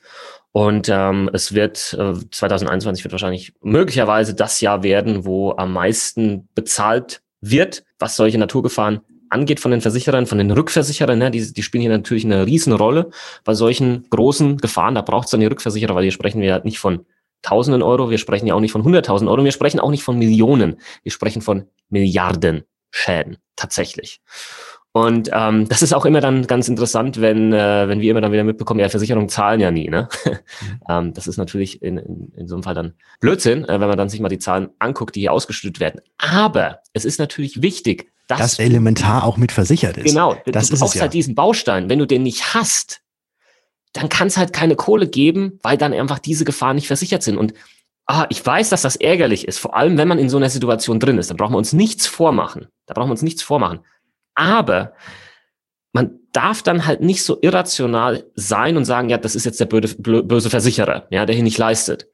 und 0.57 0.89
ähm, 0.89 1.29
es 1.35 1.53
wird 1.53 1.95
äh, 1.99 2.15
2021 2.31 3.05
wird 3.05 3.13
wahrscheinlich 3.13 3.53
möglicherweise 3.61 4.33
das 4.33 4.63
Jahr 4.63 4.83
werden, 4.83 5.27
wo 5.27 5.51
am 5.55 5.75
meisten 5.75 6.49
bezahlt 6.55 7.21
wird, 7.43 7.85
was 7.99 8.17
solche 8.17 8.39
Naturgefahren 8.39 9.03
angeht 9.29 9.61
von 9.61 9.71
den 9.71 9.83
Versicherern, 9.83 10.25
von 10.25 10.39
den 10.39 10.51
Rückversicherern. 10.51 11.19
Ne? 11.19 11.31
Die, 11.31 11.53
die 11.53 11.63
spielen 11.63 11.83
hier 11.83 11.91
natürlich 11.91 12.25
eine 12.25 12.47
Riesenrolle 12.47 13.11
bei 13.45 13.53
solchen 13.53 14.09
großen 14.09 14.57
Gefahren. 14.57 14.95
Da 14.95 15.03
braucht 15.03 15.27
es 15.27 15.31
dann 15.33 15.41
die 15.41 15.47
Rückversicherer, 15.47 15.95
weil 15.95 16.05
hier 16.05 16.13
sprechen 16.13 16.41
wir 16.41 16.55
halt 16.55 16.65
nicht 16.65 16.79
von 16.79 17.05
Tausenden 17.43 17.83
Euro, 17.83 18.09
wir 18.09 18.17
sprechen 18.17 18.47
ja 18.47 18.55
auch 18.55 18.61
nicht 18.61 18.73
von 18.73 18.83
Hunderttausend 18.83 19.29
Euro, 19.29 19.45
wir 19.45 19.53
sprechen 19.53 19.79
auch 19.79 19.91
nicht 19.91 20.05
von 20.05 20.19
Millionen, 20.19 20.81
wir 21.03 21.13
sprechen 21.13 21.43
von 21.43 21.67
Milliarden 21.91 22.65
Schäden 22.91 23.37
tatsächlich. 23.57 24.23
Und 24.97 25.29
ähm, 25.31 25.69
das 25.69 25.83
ist 25.83 25.93
auch 25.93 26.07
immer 26.07 26.23
dann 26.23 26.47
ganz 26.47 26.69
interessant, 26.69 27.21
wenn, 27.21 27.53
äh, 27.53 27.87
wenn 27.87 28.01
wir 28.01 28.13
immer 28.13 28.23
dann 28.23 28.33
wieder 28.33 28.45
mitbekommen, 28.45 28.81
ja, 28.81 28.89
Versicherungen 28.89 29.29
zahlen 29.29 29.61
ja 29.61 29.71
nie. 29.71 29.91
Ne? 29.91 30.09
Mhm. 30.25 30.31
ähm, 30.89 31.13
das 31.13 31.27
ist 31.27 31.37
natürlich 31.37 31.83
in, 31.83 31.99
in, 31.99 32.33
in 32.35 32.49
so 32.49 32.55
einem 32.55 32.63
Fall 32.63 32.73
dann 32.73 32.95
Blödsinn, 33.21 33.67
äh, 33.67 33.79
wenn 33.79 33.89
man 33.89 33.99
dann 33.99 34.09
sich 34.09 34.21
mal 34.21 34.31
die 34.31 34.39
Zahlen 34.39 34.71
anguckt, 34.79 35.15
die 35.15 35.21
hier 35.21 35.35
ausgeschüttet 35.35 35.81
werden. 35.81 36.01
Aber 36.17 36.79
es 36.95 37.05
ist 37.05 37.19
natürlich 37.19 37.61
wichtig, 37.61 38.11
dass 38.27 38.39
das 38.39 38.59
elementar 38.59 39.25
auch 39.25 39.37
mit 39.37 39.53
versichert 39.53 39.99
ist. 39.99 40.05
Genau, 40.05 40.35
das 40.47 40.71
du 40.71 40.79
brauchst 40.79 40.95
ja. 40.95 41.03
halt 41.03 41.13
diesen 41.13 41.35
Baustein. 41.35 41.91
Wenn 41.91 41.99
du 41.99 42.07
den 42.07 42.23
nicht 42.23 42.55
hast, 42.55 43.03
dann 43.93 44.09
kann 44.09 44.29
es 44.29 44.39
halt 44.39 44.55
keine 44.55 44.77
Kohle 44.77 45.09
geben, 45.09 45.59
weil 45.63 45.77
dann 45.77 45.93
einfach 45.93 46.21
diese 46.21 46.47
Gefahren 46.47 46.77
nicht 46.77 46.87
versichert 46.87 47.23
sind. 47.23 47.37
Und 47.37 47.53
ah, 48.07 48.25
ich 48.31 48.45
weiß, 48.45 48.71
dass 48.71 48.81
das 48.81 48.97
ärgerlich 48.97 49.47
ist, 49.47 49.59
vor 49.59 49.77
allem 49.77 49.99
wenn 49.99 50.09
man 50.09 50.19
in 50.19 50.31
so 50.31 50.39
einer 50.39 50.49
Situation 50.49 51.01
drin 51.01 51.19
ist. 51.19 51.31
Da 51.31 51.35
brauchen 51.35 51.53
wir 51.53 51.59
uns 51.59 51.75
nichts 51.75 52.07
vormachen. 52.07 52.69
Da 52.87 52.95
brauchen 52.95 53.09
wir 53.09 53.13
uns 53.13 53.23
nichts 53.23 53.43
vormachen. 53.43 53.81
Aber 54.37 54.95
man 55.93 56.21
darf 56.33 56.63
dann 56.63 56.87
halt 56.87 57.01
nicht 57.01 57.25
so 57.25 57.39
irrational 57.41 58.25
sein 58.35 58.77
und 58.77 58.85
sagen, 58.85 59.09
ja, 59.09 59.19
das 59.19 59.35
ist 59.35 59.45
jetzt 59.45 59.59
der 59.59 59.67
böse, 59.67 59.97
böse 59.99 60.51
Versicherer, 60.51 61.07
ja, 61.11 61.27
der 61.27 61.35
hier 61.35 61.43
nicht 61.43 61.59
leistet, 61.59 62.07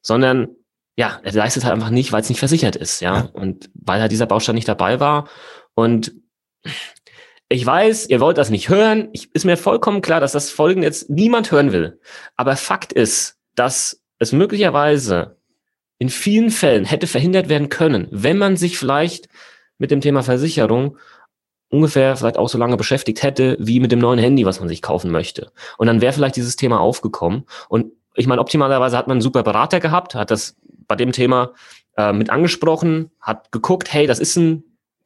sondern 0.00 0.48
ja, 0.96 1.20
er 1.24 1.32
leistet 1.32 1.64
halt 1.64 1.74
einfach 1.74 1.90
nicht, 1.90 2.12
weil 2.12 2.22
es 2.22 2.28
nicht 2.28 2.38
versichert 2.38 2.76
ist, 2.76 3.00
ja, 3.00 3.16
ja. 3.16 3.30
und 3.32 3.68
weil 3.74 4.00
halt 4.00 4.12
dieser 4.12 4.26
Baustein 4.26 4.54
nicht 4.54 4.68
dabei 4.68 5.00
war 5.00 5.28
und 5.74 6.14
ich 7.48 7.64
weiß, 7.64 8.08
ihr 8.08 8.20
wollt 8.20 8.38
das 8.38 8.50
nicht 8.50 8.68
hören. 8.68 9.10
Ich, 9.12 9.34
ist 9.34 9.44
mir 9.44 9.56
vollkommen 9.56 10.00
klar, 10.00 10.20
dass 10.20 10.32
das 10.32 10.50
Folgen 10.50 10.82
jetzt 10.82 11.10
niemand 11.10 11.50
hören 11.50 11.72
will. 11.72 12.00
Aber 12.36 12.56
Fakt 12.56 12.92
ist, 12.92 13.38
dass 13.54 14.02
es 14.18 14.32
möglicherweise 14.32 15.36
in 15.98 16.08
vielen 16.08 16.50
Fällen 16.50 16.84
hätte 16.84 17.06
verhindert 17.06 17.48
werden 17.48 17.68
können, 17.68 18.08
wenn 18.10 18.38
man 18.38 18.56
sich 18.56 18.78
vielleicht 18.78 19.28
mit 19.78 19.90
dem 19.90 20.00
Thema 20.00 20.22
Versicherung 20.22 20.96
ungefähr 21.74 22.16
vielleicht 22.16 22.38
auch 22.38 22.48
so 22.48 22.56
lange 22.56 22.76
beschäftigt 22.76 23.22
hätte, 23.22 23.56
wie 23.58 23.80
mit 23.80 23.90
dem 23.90 23.98
neuen 23.98 24.18
Handy, 24.18 24.46
was 24.46 24.60
man 24.60 24.68
sich 24.68 24.80
kaufen 24.80 25.10
möchte. 25.10 25.50
Und 25.76 25.88
dann 25.88 26.00
wäre 26.00 26.12
vielleicht 26.12 26.36
dieses 26.36 26.54
Thema 26.56 26.78
aufgekommen. 26.78 27.44
Und 27.68 27.92
ich 28.14 28.28
meine, 28.28 28.40
optimalerweise 28.40 28.96
hat 28.96 29.08
man 29.08 29.16
einen 29.16 29.22
super 29.22 29.42
Berater 29.42 29.80
gehabt, 29.80 30.14
hat 30.14 30.30
das 30.30 30.56
bei 30.86 30.94
dem 30.94 31.10
Thema 31.10 31.52
äh, 31.96 32.12
mit 32.12 32.30
angesprochen, 32.30 33.10
hat 33.20 33.50
geguckt, 33.50 33.92
hey, 33.92 34.06
das 34.06 34.20
ist 34.20 34.36
ein 34.36 34.62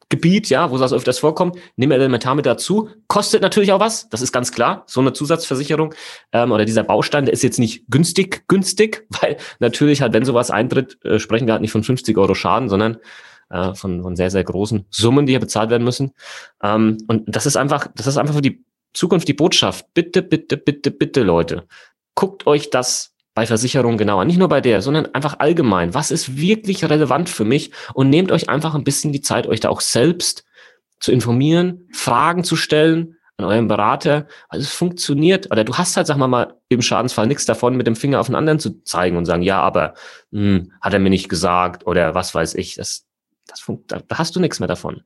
Gebiet, 0.09 0.49
ja, 0.49 0.71
wo 0.71 0.77
das 0.77 0.91
öfters 0.91 1.19
vorkommt, 1.19 1.55
nimm 1.75 1.91
elementar 1.91 2.33
mit 2.33 2.45
dazu. 2.45 2.89
Kostet 3.07 3.43
natürlich 3.43 3.71
auch 3.71 3.79
was, 3.79 4.09
das 4.09 4.21
ist 4.21 4.31
ganz 4.31 4.51
klar. 4.51 4.83
So 4.87 5.01
eine 5.01 5.13
Zusatzversicherung 5.13 5.93
ähm, 6.31 6.51
oder 6.51 6.65
dieser 6.65 6.83
Baustein, 6.83 7.25
der 7.25 7.33
ist 7.33 7.43
jetzt 7.43 7.59
nicht 7.59 7.85
günstig, 7.89 8.47
günstig, 8.47 9.05
weil 9.21 9.37
natürlich 9.59 10.01
halt, 10.01 10.13
wenn 10.13 10.25
sowas 10.25 10.49
eintritt, 10.49 11.03
äh, 11.03 11.19
sprechen 11.19 11.47
wir 11.47 11.53
halt 11.53 11.61
nicht 11.61 11.71
von 11.71 11.83
50 11.83 12.17
Euro 12.17 12.33
Schaden, 12.33 12.69
sondern 12.69 12.97
äh, 13.49 13.73
von, 13.73 14.01
von 14.01 14.15
sehr, 14.15 14.31
sehr 14.31 14.43
großen 14.43 14.85
Summen, 14.89 15.25
die 15.25 15.33
hier 15.33 15.39
bezahlt 15.39 15.69
werden 15.69 15.83
müssen. 15.83 16.11
Ähm, 16.63 16.97
und 17.07 17.23
das 17.27 17.45
ist 17.45 17.57
einfach, 17.57 17.87
das 17.95 18.07
ist 18.07 18.17
einfach 18.17 18.35
für 18.35 18.41
die 18.41 18.63
Zukunft 18.93 19.27
die 19.27 19.33
Botschaft. 19.33 19.93
Bitte, 19.93 20.21
bitte, 20.21 20.57
bitte, 20.57 20.91
bitte, 20.91 21.23
Leute, 21.23 21.65
guckt 22.15 22.47
euch 22.47 22.69
das 22.69 23.13
bei 23.33 23.45
Versicherungen 23.45 23.97
genauer. 23.97 24.25
Nicht 24.25 24.39
nur 24.39 24.49
bei 24.49 24.61
der, 24.61 24.81
sondern 24.81 25.13
einfach 25.13 25.39
allgemein. 25.39 25.93
Was 25.93 26.11
ist 26.11 26.37
wirklich 26.37 26.83
relevant 26.83 27.29
für 27.29 27.45
mich? 27.45 27.71
Und 27.93 28.09
nehmt 28.09 28.31
euch 28.31 28.49
einfach 28.49 28.75
ein 28.75 28.83
bisschen 28.83 29.13
die 29.13 29.21
Zeit, 29.21 29.47
euch 29.47 29.59
da 29.59 29.69
auch 29.69 29.81
selbst 29.81 30.45
zu 30.99 31.11
informieren, 31.11 31.87
Fragen 31.93 32.43
zu 32.43 32.55
stellen 32.55 33.15
an 33.37 33.45
euren 33.45 33.69
Berater. 33.69 34.27
Also 34.49 34.65
es 34.65 34.73
funktioniert. 34.73 35.49
Oder 35.51 35.63
du 35.63 35.77
hast 35.77 35.95
halt, 35.95 36.07
sag 36.07 36.17
mal 36.17 36.27
mal, 36.27 36.55
im 36.67 36.81
Schadensfall 36.81 37.27
nichts 37.27 37.45
davon, 37.45 37.77
mit 37.77 37.87
dem 37.87 37.95
Finger 37.95 38.19
auf 38.19 38.25
den 38.25 38.35
anderen 38.35 38.59
zu 38.59 38.83
zeigen 38.83 39.15
und 39.15 39.25
sagen, 39.25 39.43
ja, 39.43 39.61
aber 39.61 39.93
hm, 40.33 40.73
hat 40.81 40.93
er 40.93 40.99
mir 40.99 41.09
nicht 41.09 41.29
gesagt 41.29 41.87
oder 41.87 42.15
was 42.15 42.35
weiß 42.35 42.55
ich. 42.55 42.75
Das, 42.75 43.08
das 43.49 43.61
da 43.87 44.01
hast 44.17 44.35
du 44.35 44.39
nichts 44.39 44.59
mehr 44.59 44.67
davon. 44.67 45.03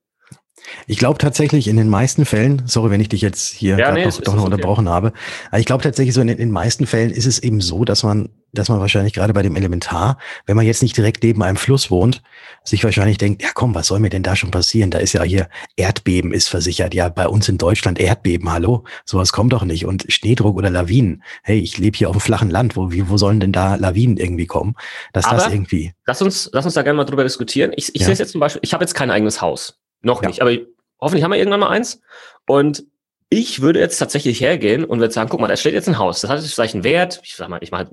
Ich 0.88 0.98
glaube 0.98 1.18
tatsächlich 1.18 1.68
in 1.68 1.78
den 1.78 1.90
meisten 1.90 2.26
Fällen, 2.26 2.64
sorry, 2.66 2.92
wenn 2.92 3.02
ich 3.02 3.10
dich 3.10 3.22
jetzt 3.22 3.54
hier 3.54 3.78
ja, 3.78 3.92
nee, 3.92 4.06
noch, 4.06 4.22
doch 4.22 4.34
noch 4.34 4.44
okay. 4.44 4.54
unterbrochen 4.54 4.90
habe, 4.90 5.14
aber 5.50 5.60
ich 5.60 5.66
glaube 5.66 5.84
tatsächlich 5.84 6.14
so 6.14 6.22
in, 6.22 6.30
in 6.30 6.38
den 6.38 6.52
meisten 6.52 6.86
Fällen 6.86 7.12
ist 7.12 7.26
es 7.26 7.40
eben 7.40 7.62
so, 7.62 7.86
dass 7.86 8.04
man, 8.04 8.30
dass 8.54 8.70
man 8.70 8.80
wahrscheinlich 8.80 9.14
gerade 9.14 9.34
bei 9.34 9.42
dem 9.42 9.56
Elementar, 9.56 10.18
wenn 10.46 10.56
man 10.56 10.66
jetzt 10.66 10.84
nicht 10.84 10.96
direkt 10.96 11.24
neben 11.24 11.44
einem 11.44 11.58
Fluss 11.58 11.90
wohnt, 11.90 12.22
sich 12.64 12.84
wahrscheinlich 12.84 13.18
denkt, 13.18 13.42
ja 13.42 13.50
komm, 13.54 13.76
was 13.76 13.88
soll 13.88 14.00
mir 14.00 14.10
denn 14.10 14.24
da 14.24 14.36
schon 14.36 14.52
passieren? 14.52 14.92
Da 14.92 15.00
ist 15.00 15.14
ja 15.14 15.24
hier 15.24 15.48
Erdbeben 15.76 16.32
ist 16.34 16.48
versichert. 16.48 16.94
Ja, 16.94 17.10
bei 17.10 17.28
uns 17.28 17.50
in 17.50 17.58
Deutschland 17.58 18.00
Erdbeben, 18.00 18.52
hallo, 18.52 18.84
sowas 19.06 19.32
kommt 19.32 19.54
doch 19.54 19.64
nicht. 19.64 19.86
Und 19.86 20.06
Schneedruck 20.08 20.56
oder 20.56 20.70
Lawinen. 20.70 21.24
Hey, 21.44 21.60
ich 21.60 21.78
lebe 21.78 21.98
hier 21.98 22.10
auf 22.10 22.18
dem 22.18 22.22
flachen 22.22 22.50
Land. 22.50 22.76
Wo, 22.76 22.90
wo 22.92 23.18
sollen 23.18 23.40
denn 23.40 23.52
da 23.52 23.76
Lawinen 23.76 24.18
irgendwie 24.18 24.46
kommen? 24.46 24.76
Dass 25.12 25.26
aber 25.26 25.38
das 25.38 25.52
irgendwie. 25.52 25.94
Lass 26.06 26.22
uns, 26.22 26.50
lass 26.54 26.66
uns 26.66 26.74
da 26.74 26.84
gerne 26.84 26.98
mal 26.98 27.06
drüber 27.06 27.24
diskutieren. 27.24 27.72
Ich, 27.76 27.94
ich 27.96 28.02
ja. 28.02 28.06
sehe 28.06 28.14
es 28.14 28.20
jetzt 28.20 28.32
zum 28.32 28.40
Beispiel, 28.40 28.62
ich 28.64 28.74
habe 28.74 28.84
jetzt 28.84 28.94
kein 28.94 29.12
eigenes 29.12 29.42
Haus. 29.42 29.80
Noch 30.04 30.22
ja. 30.22 30.28
nicht, 30.28 30.42
aber 30.42 30.56
hoffentlich 31.00 31.24
haben 31.24 31.32
wir 31.32 31.40
irgendwann 31.40 31.62
mal 31.62 31.70
eins. 31.70 32.02
Und 32.48 32.86
ich 33.30 33.62
würde 33.62 33.80
jetzt 33.80 33.98
tatsächlich 33.98 34.40
hergehen 34.42 34.86
und 34.86 35.00
würde 35.00 35.14
sagen, 35.14 35.30
guck 35.30 35.40
mal, 35.40 35.48
da 35.48 35.58
steht 35.58 35.74
jetzt 35.74 35.90
ein 35.90 35.98
Haus. 35.98 36.22
Das 36.22 36.30
hat 36.30 36.40
jetzt 36.40 36.54
vielleicht 36.54 36.76
einen 36.76 36.84
Wert. 36.84 37.20
Ich 37.24 37.36
sag 37.36 37.50
mal, 37.50 37.58
ich 37.62 37.72
mal, 37.72 37.90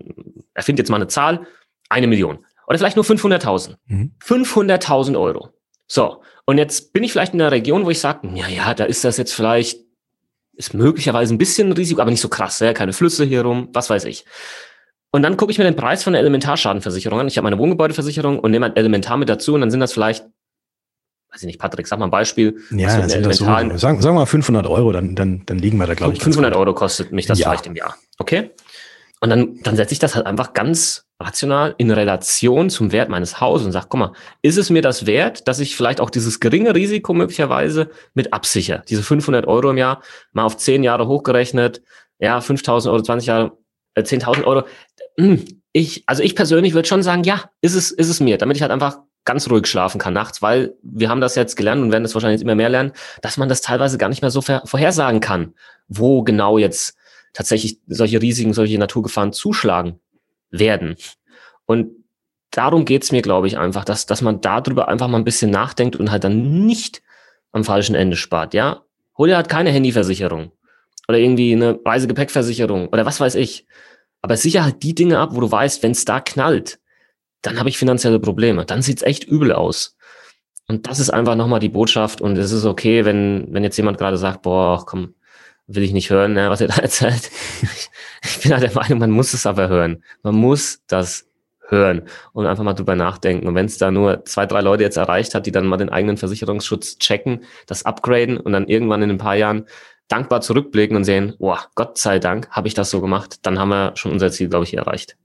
erfinde 0.53 0.81
jetzt 0.81 0.91
mal 0.91 0.97
eine 0.97 1.09
Zahl. 1.09 1.47
Eine 1.89 2.07
Million. 2.07 2.45
Oder 2.67 2.79
vielleicht 2.79 2.97
nur 2.97 3.05
500.000. 3.05 3.77
Mhm. 3.87 4.13
500.000 4.23 5.19
Euro. 5.19 5.49
So. 5.87 6.23
Und 6.45 6.59
jetzt 6.59 6.93
bin 6.93 7.03
ich 7.03 7.13
vielleicht 7.13 7.33
in 7.33 7.41
einer 7.41 7.53
Region, 7.53 7.85
wo 7.85 7.91
ich 7.91 8.01
sage, 8.01 8.29
ja, 8.35 8.49
ja, 8.49 8.75
da 8.75 8.85
ist 8.85 9.03
das 9.05 9.17
jetzt 9.17 9.33
vielleicht, 9.33 9.81
ist 10.53 10.75
möglicherweise 10.75 11.35
ein 11.35 11.39
bisschen 11.39 11.69
ein 11.69 11.73
Risiko, 11.73 12.01
aber 12.01 12.11
nicht 12.11 12.21
so 12.21 12.29
krass, 12.29 12.61
ja, 12.61 12.73
keine 12.73 12.93
Flüsse 12.93 13.25
hier 13.25 13.43
rum, 13.43 13.71
was 13.73 13.89
weiß 13.89 14.05
ich. 14.05 14.25
Und 15.11 15.23
dann 15.23 15.37
gucke 15.37 15.51
ich 15.51 15.59
mir 15.59 15.65
den 15.65 15.75
Preis 15.75 16.05
von 16.05 16.13
der 16.13 16.21
Elementarschadenversicherung 16.21 17.21
an. 17.21 17.29
Ich 17.29 17.37
habe 17.39 17.45
meine 17.45 17.59
Wohngebäudeversicherung 17.59 18.39
und 18.39 18.51
nehme 18.51 18.67
ein 18.67 18.77
Elementar 18.77 19.17
mit 19.17 19.29
dazu 19.29 19.55
und 19.55 19.63
dann 19.63 19.71
sind 19.71 19.81
das 19.81 19.93
vielleicht 19.93 20.27
weiß 21.33 21.43
ich 21.43 21.47
nicht, 21.47 21.59
Patrick, 21.59 21.87
sag 21.87 21.99
mal 21.99 22.07
ein 22.07 22.11
Beispiel. 22.11 22.59
Ja, 22.71 23.07
sind 23.09 23.25
das 23.25 23.37
so, 23.37 23.45
sagen, 23.45 23.79
sagen 23.79 24.03
wir 24.03 24.13
mal 24.13 24.27
500 24.27 24.67
Euro, 24.67 24.93
dann, 24.93 25.15
dann, 25.15 25.43
dann 25.47 25.59
liegen 25.59 25.79
wir 25.79 25.87
da, 25.87 25.95
glaube 25.95 26.15
ich. 26.15 26.23
500 26.23 26.55
Euro 26.57 26.75
kostet 26.75 27.13
mich 27.13 27.27
das 27.27 27.39
ja. 27.39 27.49
vielleicht 27.49 27.67
im 27.67 27.77
Jahr. 27.77 27.97
Okay? 28.19 28.51
Und 29.21 29.31
dann, 29.31 29.59
dann 29.63 29.77
setze 29.77 29.93
ich 29.93 29.99
das 29.99 30.15
halt 30.15 30.27
einfach 30.27 30.55
ganz 30.55 31.05
rational 31.21 31.75
in 31.77 31.91
Relation 31.91 32.71
zum 32.71 32.91
Wert 32.93 33.11
meines 33.11 33.41
Hauses 33.41 33.67
und 33.67 33.73
sage, 33.73 33.87
guck 33.91 34.01
mal, 34.01 34.13
ist 34.41 34.57
es 34.57 34.71
mir 34.71 34.81
das 34.81 35.05
wert, 35.05 35.47
dass 35.47 35.61
ich 35.61 35.77
vielleicht 35.77 36.01
auch 36.01 36.09
dieses 36.09 36.41
geringe 36.41 36.75
Risiko 36.75 37.13
möglicherweise 37.13 37.91
mit 38.15 38.33
absichere? 38.33 38.83
Diese 38.89 39.03
500 39.03 39.47
Euro 39.47 39.71
im 39.71 39.77
Jahr, 39.77 40.03
mal 40.33 40.45
auf 40.45 40.57
10 40.57 40.83
Jahre 40.83 41.07
hochgerechnet, 41.07 41.83
ja, 42.19 42.41
5000 42.41 42.93
Euro, 42.93 43.03
20 43.03 43.27
Jahre, 43.27 43.59
äh, 43.95 44.03
10.000 44.03 44.45
Euro. 44.45 44.65
Hm, 45.19 45.45
ich, 45.73 46.03
also 46.07 46.23
ich 46.23 46.35
persönlich 46.35 46.73
würde 46.73 46.89
schon 46.89 47.03
sagen, 47.03 47.23
ja, 47.25 47.51
ist 47.61 47.75
es, 47.75 47.91
ist 47.91 48.09
es 48.09 48.21
mir, 48.21 48.39
damit 48.39 48.57
ich 48.57 48.63
halt 48.63 48.73
einfach 48.73 49.01
ganz 49.25 49.49
ruhig 49.51 49.67
schlafen 49.67 49.99
kann 49.99 50.15
nachts, 50.15 50.43
weil 50.43 50.75
wir 50.83 51.09
haben 51.09 51.21
das 51.21 51.35
jetzt 51.35 51.57
gelernt 51.57 51.83
und 51.83 51.93
werden 51.93 52.05
das 52.05 52.15
wahrscheinlich 52.15 52.43
immer 52.43 52.55
mehr 52.55 52.69
lernen, 52.69 52.93
dass 53.23 53.37
man 53.37 53.49
das 53.49 53.61
teilweise 53.61 53.99
gar 53.99 54.09
nicht 54.09 54.23
mehr 54.23 54.31
so 54.31 54.41
vorhersagen 54.41 55.21
kann, 55.21 55.55
wo 55.89 56.23
genau 56.23 56.59
jetzt 56.59 56.97
tatsächlich 57.33 57.79
solche 57.87 58.21
Risiken, 58.21 58.53
solche 58.53 58.79
Naturgefahren 58.79 59.33
zuschlagen 59.33 60.01
werden. 60.51 60.97
Und 61.67 61.91
darum 62.51 62.85
geht's 62.85 63.13
mir, 63.13 63.23
glaube 63.23 63.47
ich, 63.47 63.59
einfach, 63.59 63.85
dass, 63.85 64.07
dass 64.07 64.23
man 64.23 64.41
darüber 64.41 64.89
einfach 64.89 65.09
mal 65.09 65.19
ein 65.19 65.25
bisschen 65.25 65.51
nachdenkt 65.51 65.97
und 65.97 66.11
halt 66.11 66.25
dann 66.25 66.67
nicht 66.67 67.03
am 67.53 67.65
falschen 67.65 67.95
Ende 67.95 68.17
spart. 68.17 68.55
Ja, 68.55 68.83
hol 69.17 69.29
dir 69.29 69.37
halt 69.37 69.49
keine 69.49 69.71
Handyversicherung 69.71 70.53
oder 71.09 71.19
irgendwie 71.19 71.53
eine 71.53 71.79
Reisegepäckversicherung 71.85 72.89
oder 72.89 73.07
was 73.07 73.21
weiß 73.21 73.35
ich. 73.37 73.67
Aber 74.23 74.37
sicher 74.37 74.65
halt 74.65 74.83
die 74.83 74.95
Dinge 74.95 75.19
ab, 75.19 75.31
wo 75.33 75.41
du 75.41 75.51
weißt, 75.51 75.83
wenn 75.83 75.93
es 75.93 76.05
da 76.05 76.21
knallt, 76.21 76.79
dann 77.43 77.59
habe 77.59 77.69
ich 77.69 77.79
finanzielle 77.79 78.21
Probleme. 78.21 78.65
Dann 78.65 78.83
sieht's 78.83 79.03
echt 79.03 79.25
übel 79.25 79.53
aus. 79.53 79.97
Und 80.69 80.87
das 80.87 81.01
ist 81.01 81.11
einfach 81.11 81.35
nochmal 81.35 81.61
die 81.61 81.69
Botschaft. 81.69 82.21
Und 82.21 82.37
es 82.39 82.53
ist 82.53 82.65
okay, 82.65 83.05
wenn, 83.05 83.49
wenn 83.51 83.65
jetzt 83.65 83.77
jemand 83.77 83.99
gerade 83.99 84.17
sagt, 84.17 84.43
boah, 84.43 84.85
komm, 84.85 85.15
will 85.67 85.83
ich 85.83 85.93
nicht 85.93 86.11
hören, 86.11 86.35
ne, 86.35 86.51
was 86.51 86.61
ihr 86.61 86.69
da 86.69 86.77
erzählt. 86.77 87.31
ich 88.23 88.41
bin 88.43 88.53
halt 88.53 88.63
der 88.63 88.75
Meinung, 88.75 88.99
man 88.99 89.11
muss 89.11 89.33
es 89.33 89.47
aber 89.47 89.69
hören. 89.69 90.05
Man 90.23 90.35
muss 90.35 90.83
das 90.87 91.27
hören 91.69 92.03
und 92.33 92.47
einfach 92.47 92.65
mal 92.65 92.75
drüber 92.75 92.97
nachdenken. 92.97 93.47
Und 93.47 93.55
wenn 93.55 93.67
es 93.67 93.79
da 93.79 93.91
nur 93.91 94.25
zwei, 94.25 94.47
drei 94.47 94.61
Leute 94.61 94.83
jetzt 94.83 94.97
erreicht 94.97 95.35
hat, 95.35 95.47
die 95.47 95.53
dann 95.53 95.67
mal 95.67 95.77
den 95.77 95.89
eigenen 95.89 96.17
Versicherungsschutz 96.17 96.99
checken, 96.99 97.45
das 97.67 97.85
upgraden 97.85 98.39
und 98.39 98.53
dann 98.53 98.67
irgendwann 98.67 99.03
in 99.03 99.11
ein 99.11 99.19
paar 99.19 99.37
Jahren 99.37 99.67
dankbar 100.09 100.41
zurückblicken 100.41 100.97
und 100.97 101.05
sehen, 101.05 101.35
boah, 101.39 101.61
Gott 101.77 101.97
sei 101.97 102.19
Dank 102.19 102.49
habe 102.51 102.67
ich 102.67 102.75
das 102.75 102.91
so 102.91 103.01
gemacht, 103.01 103.39
dann 103.43 103.59
haben 103.59 103.69
wir 103.69 103.93
schon 103.95 104.11
unser 104.11 104.31
Ziel, 104.33 104.49
glaube 104.49 104.65
ich, 104.65 104.77
erreicht. 104.77 105.17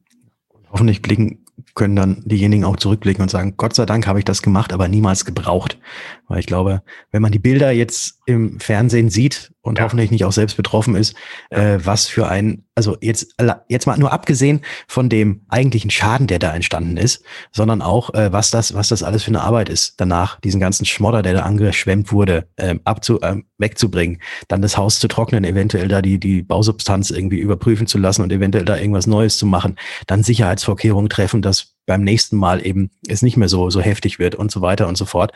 Hoffentlich 0.72 1.01
blicken 1.01 1.45
können 1.74 1.95
dann 1.95 2.21
diejenigen 2.25 2.65
auch 2.65 2.75
zurückblicken 2.75 3.21
und 3.21 3.29
sagen, 3.29 3.55
Gott 3.57 3.75
sei 3.75 3.85
Dank 3.85 4.07
habe 4.07 4.19
ich 4.19 4.25
das 4.25 4.41
gemacht, 4.41 4.74
aber 4.74 4.88
niemals 4.88 5.25
gebraucht. 5.25 5.79
Weil 6.27 6.39
ich 6.39 6.45
glaube, 6.45 6.83
wenn 7.12 7.21
man 7.21 7.31
die 7.31 7.39
Bilder 7.39 7.71
jetzt 7.71 8.19
im 8.25 8.59
Fernsehen 8.59 9.09
sieht 9.09 9.53
und 9.62 9.77
ja. 9.77 9.85
hoffentlich 9.85 10.12
nicht 10.12 10.25
auch 10.25 10.31
selbst 10.31 10.57
betroffen 10.57 10.95
ist, 10.95 11.15
äh, 11.50 11.79
was 11.83 12.07
für 12.07 12.27
ein, 12.27 12.64
also 12.75 12.98
jetzt, 13.00 13.36
jetzt 13.70 13.88
mal 13.88 13.98
nur 13.98 14.12
abgesehen 14.12 14.62
von 14.88 15.08
dem 15.08 15.46
eigentlichen 15.48 15.89
Schaden, 15.89 16.27
der 16.27 16.39
da 16.39 16.53
entstanden 16.53 16.98
ist, 16.98 17.24
sondern 17.51 17.82
auch, 17.82 18.13
äh, 18.13 18.34
was 18.34 18.51
das, 18.51 18.74
was 18.74 18.89
das 18.89 19.01
alles 19.01 19.24
für 19.24 19.29
eine 19.29 19.41
Arbeit 19.41 19.70
ist, 19.70 19.96
danach 19.98 20.39
diesen 20.41 20.60
ganzen 20.60 20.86
Schmodder, 20.86 21.22
der 21.22 21.34
da 21.34 21.39
angeschwemmt 21.44 22.12
wurde, 22.12 22.48
äh, 22.58 22.75
abzu, 22.84 23.22
äh, 23.22 23.38
wegzubringen, 23.58 24.22
dann 24.50 24.62
das 24.62 24.77
Haus 24.77 25.00
zu 25.00 25.08
trocknen, 25.08 25.46
eventuell 25.46 25.88
da 25.88 26.01
die, 26.01 26.20
die 26.20 26.44
Bausubstanz 26.44 27.12
irgendwie 27.12 27.39
überprüfen 27.39 27.88
zu 27.88 27.98
lassen 27.98 28.22
und 28.22 28.32
eventuell 28.34 28.65
da 28.65 28.77
irgendwas 28.77 29.08
Neues 29.08 29.38
zu 29.38 29.46
machen, 29.46 29.77
dann 30.08 30.24
Sicherheitsvorkehrungen 30.24 31.10
treffen, 31.10 31.41
dass 31.41 31.75
beim 31.86 32.03
nächsten 32.03 32.36
Mal 32.36 32.65
eben 32.65 32.91
es 33.08 33.22
nicht 33.22 33.38
mehr 33.38 33.48
so, 33.48 33.70
so 33.70 33.79
heftig 33.79 34.20
wird 34.20 34.36
und 34.36 34.51
so 34.51 34.62
weiter 34.62 34.88
und 34.88 34.98
so 34.98 35.05
fort. 35.05 35.32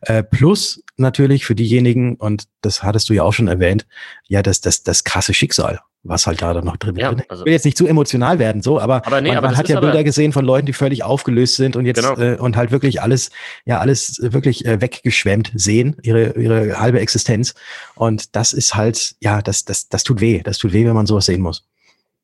Äh, 0.00 0.24
plus 0.24 0.82
natürlich 0.96 1.44
für 1.44 1.54
diejenigen, 1.54 2.16
und 2.16 2.44
das 2.62 2.82
hattest 2.82 3.08
du 3.08 3.12
ja 3.12 3.22
auch 3.22 3.32
schon 3.32 3.48
erwähnt, 3.48 3.86
ja, 4.26 4.42
das, 4.42 4.60
das, 4.60 4.82
das 4.82 5.04
krasse 5.04 5.34
Schicksal, 5.34 5.80
was 6.02 6.26
halt 6.26 6.40
da 6.40 6.54
dann 6.54 6.64
noch 6.64 6.78
drin 6.78 6.96
ja, 6.96 7.10
also, 7.28 7.42
Ich 7.42 7.46
will 7.46 7.52
jetzt 7.52 7.64
nicht 7.64 7.76
zu 7.76 7.86
emotional 7.86 8.38
werden, 8.38 8.62
so, 8.62 8.80
aber, 8.80 9.06
aber, 9.06 9.20
nee, 9.20 9.28
man, 9.28 9.38
aber 9.38 9.48
man 9.48 9.56
hat 9.56 9.68
ja 9.68 9.80
Bilder 9.80 10.02
gesehen 10.02 10.32
von 10.32 10.44
Leuten, 10.44 10.66
die 10.66 10.72
völlig 10.72 11.02
aufgelöst 11.02 11.56
sind 11.56 11.76
und 11.76 11.84
jetzt 11.84 12.02
genau. 12.02 12.18
äh, 12.18 12.36
und 12.38 12.56
halt 12.56 12.70
wirklich 12.70 13.02
alles, 13.02 13.30
ja, 13.66 13.80
alles 13.80 14.18
wirklich 14.22 14.64
äh, 14.64 14.80
weggeschwemmt 14.80 15.52
sehen, 15.54 15.96
ihre, 16.02 16.38
ihre 16.38 16.80
halbe 16.80 17.00
Existenz. 17.00 17.54
Und 17.96 18.34
das 18.34 18.52
ist 18.52 18.74
halt, 18.74 19.14
ja, 19.20 19.42
das, 19.42 19.64
das, 19.64 19.88
das 19.88 20.02
tut 20.02 20.20
weh. 20.20 20.40
Das 20.42 20.58
tut 20.58 20.72
weh, 20.72 20.86
wenn 20.86 20.94
man 20.94 21.06
sowas 21.06 21.26
sehen 21.26 21.42
muss. 21.42 21.68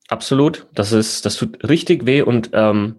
Absolut. 0.09 0.67
Das 0.75 0.93
ist, 0.93 1.27
das 1.27 1.37
tut 1.37 1.69
richtig 1.69 2.07
weh 2.07 2.23
und 2.23 2.51
ähm, 2.55 2.97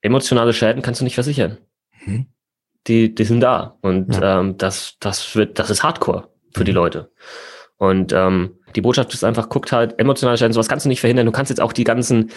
emotionale 0.00 0.52
Schäden 0.52 0.82
kannst 0.82 1.00
du 1.00 1.04
nicht 1.04 1.14
versichern. 1.14 1.58
Mhm. 2.04 2.26
Die, 2.88 3.14
die 3.14 3.24
sind 3.24 3.40
da. 3.40 3.76
Und 3.82 4.16
ja. 4.16 4.40
ähm, 4.40 4.56
das, 4.58 4.96
das 4.98 5.36
wird, 5.36 5.58
das 5.58 5.70
ist 5.70 5.84
Hardcore 5.84 6.28
für 6.54 6.60
mhm. 6.60 6.64
die 6.64 6.72
Leute. 6.72 7.10
Und 7.76 8.12
ähm, 8.12 8.57
die 8.76 8.80
Botschaft 8.80 9.14
ist 9.14 9.24
einfach, 9.24 9.48
guckt 9.48 9.72
halt, 9.72 9.98
emotionale 9.98 10.38
Schäden, 10.38 10.52
sowas 10.52 10.68
kannst 10.68 10.84
du 10.84 10.88
nicht 10.88 11.00
verhindern. 11.00 11.26
Du 11.26 11.32
kannst 11.32 11.50
jetzt 11.50 11.60
auch 11.60 11.72
die 11.72 11.84
ganzen 11.84 12.30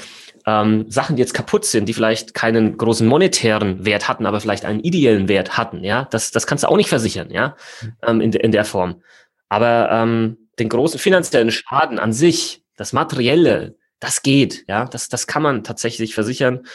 ähm, 0.46 0.86
Sachen, 0.90 1.16
die 1.16 1.22
jetzt 1.22 1.34
kaputt 1.34 1.66
sind, 1.66 1.88
die 1.88 1.94
vielleicht 1.94 2.34
keinen 2.34 2.78
großen 2.78 3.08
monetären 3.08 3.86
Wert 3.86 4.08
hatten, 4.08 4.26
aber 4.26 4.40
vielleicht 4.40 4.66
einen 4.66 4.80
ideellen 4.80 5.28
Wert 5.28 5.58
hatten, 5.58 5.84
ja, 5.84 6.08
das, 6.12 6.32
das 6.32 6.48
kannst 6.48 6.64
du 6.64 6.68
auch 6.68 6.78
nicht 6.78 6.90
versichern, 6.90 7.30
ja, 7.32 7.56
mhm. 7.82 7.94
ähm, 8.08 8.22
in, 8.22 8.34
in 8.34 8.52
der 8.52 8.66
Form. 8.66 9.02
Aber 9.50 9.90
ähm, 9.92 10.38
den 10.60 10.70
großen 10.70 11.00
finanziellen 11.00 11.52
Schaden 11.52 12.00
an 12.00 12.14
sich, 12.14 12.64
das 12.78 12.94
Materielle, 12.94 13.76
das 14.00 14.24
geht, 14.24 14.66
ja, 14.68 14.86
das, 14.86 15.10
das 15.10 15.28
kann 15.28 15.44
man 15.44 15.64
tatsächlich 15.64 16.16
versichern. 16.16 16.66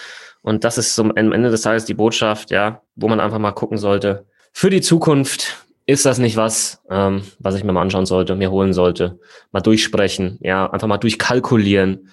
Und 0.43 0.63
das 0.63 0.79
ist 0.79 0.95
so 0.95 1.03
am 1.03 1.33
Ende 1.33 1.51
des 1.51 1.63
Tages 1.63 1.87
die 1.87 1.95
Botschaft, 1.95 2.53
ja, 2.53 2.83
wo 2.95 3.09
man 3.09 3.19
einfach 3.19 3.41
mal 3.41 3.51
gucken 3.51 3.79
sollte. 3.79 4.27
Für 4.53 4.71
die 4.71 4.81
Zukunft 4.81 5.66
ist 5.87 6.05
das 6.05 6.19
nicht 6.19 6.37
was, 6.37 6.83
ähm, 6.90 7.23
was 7.38 7.55
ich 7.55 7.64
mir 7.64 7.73
mal 7.73 7.83
anschauen 7.83 8.07
sollte, 8.07 8.35
mir 8.35 8.50
holen 8.50 8.73
sollte, 8.73 9.21
mal 9.52 9.61
durchsprechen, 9.61 10.38
ja, 10.40 10.71
einfach 10.71 10.88
mal 10.88 10.99
durchkalkulieren. 10.99 12.11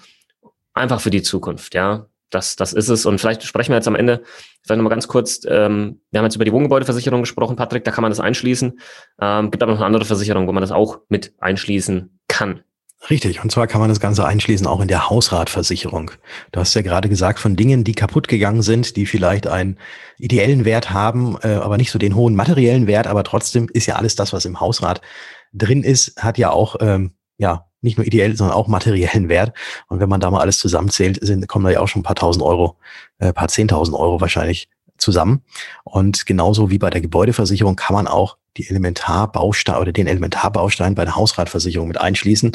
Einfach 0.75 1.01
für 1.01 1.09
die 1.09 1.23
Zukunft, 1.23 1.73
ja. 1.73 2.07
Das, 2.29 2.55
das 2.55 2.73
ist 2.73 2.89
es. 2.89 3.05
Und 3.05 3.19
vielleicht 3.19 3.43
sprechen 3.43 3.69
wir 3.69 3.75
jetzt 3.75 3.87
am 3.87 3.95
Ende, 3.95 4.23
vielleicht 4.63 4.77
nochmal 4.77 4.89
ganz 4.89 5.07
kurz, 5.07 5.41
ähm, 5.47 6.01
wir 6.09 6.19
haben 6.19 6.25
jetzt 6.25 6.35
über 6.35 6.45
die 6.45 6.51
Wohngebäudeversicherung 6.51 7.21
gesprochen, 7.21 7.55
Patrick, 7.55 7.83
da 7.83 7.91
kann 7.91 8.01
man 8.01 8.11
das 8.11 8.19
einschließen. 8.19 8.79
Ähm, 9.21 9.51
gibt 9.51 9.61
aber 9.61 9.71
noch 9.71 9.79
eine 9.79 9.85
andere 9.85 10.05
Versicherung, 10.05 10.47
wo 10.47 10.51
man 10.51 10.61
das 10.61 10.71
auch 10.71 10.99
mit 11.09 11.33
einschließen 11.39 12.19
kann. 12.27 12.63
Richtig, 13.09 13.43
und 13.43 13.51
zwar 13.51 13.67
kann 13.67 13.81
man 13.81 13.89
das 13.89 13.99
Ganze 13.99 14.25
einschließen 14.25 14.65
auch 14.65 14.79
in 14.79 14.87
der 14.87 15.09
Hausratversicherung. 15.09 16.11
Du 16.51 16.59
hast 16.61 16.73
ja 16.73 16.81
gerade 16.81 17.09
gesagt 17.09 17.39
von 17.39 17.57
Dingen, 17.57 17.83
die 17.83 17.93
kaputt 17.93 18.29
gegangen 18.29 18.61
sind, 18.61 18.95
die 18.95 19.05
vielleicht 19.05 19.45
einen 19.45 19.77
ideellen 20.17 20.63
Wert 20.63 20.91
haben, 20.91 21.37
äh, 21.43 21.55
aber 21.55 21.77
nicht 21.77 21.91
so 21.91 21.99
den 21.99 22.15
hohen 22.15 22.33
materiellen 22.33 22.87
Wert, 22.87 23.07
aber 23.07 23.25
trotzdem 23.25 23.67
ist 23.73 23.87
ja 23.87 23.95
alles 23.95 24.15
das, 24.15 24.31
was 24.31 24.45
im 24.45 24.61
Hausrat 24.61 25.01
drin 25.51 25.83
ist, 25.83 26.23
hat 26.23 26.37
ja 26.37 26.51
auch 26.51 26.77
ähm, 26.79 27.11
ja 27.37 27.65
nicht 27.81 27.97
nur 27.97 28.07
ideell, 28.07 28.37
sondern 28.37 28.55
auch 28.55 28.67
materiellen 28.69 29.27
Wert. 29.27 29.53
Und 29.89 29.99
wenn 29.99 30.07
man 30.07 30.21
da 30.21 30.31
mal 30.31 30.39
alles 30.39 30.57
zusammenzählt, 30.57 31.19
sind, 31.21 31.45
kommen 31.49 31.65
da 31.65 31.71
ja 31.71 31.81
auch 31.81 31.89
schon 31.89 31.99
ein 31.99 32.05
paar 32.05 32.15
tausend 32.15 32.43
Euro, 32.43 32.77
äh, 33.19 33.33
paar 33.33 33.49
zehntausend 33.49 33.97
Euro 33.97 34.21
wahrscheinlich 34.21 34.69
zusammen. 35.03 35.43
Und 35.83 36.25
genauso 36.25 36.71
wie 36.71 36.79
bei 36.79 36.89
der 36.89 37.01
Gebäudeversicherung 37.01 37.75
kann 37.75 37.93
man 37.93 38.07
auch 38.07 38.37
die 38.57 38.67
Elementarbaustein 38.69 39.77
oder 39.77 39.91
den 39.91 40.07
Elementarbaustein 40.07 40.95
bei 40.95 41.05
der 41.05 41.15
Hausratversicherung 41.15 41.87
mit 41.87 41.99
einschließen, 41.99 42.51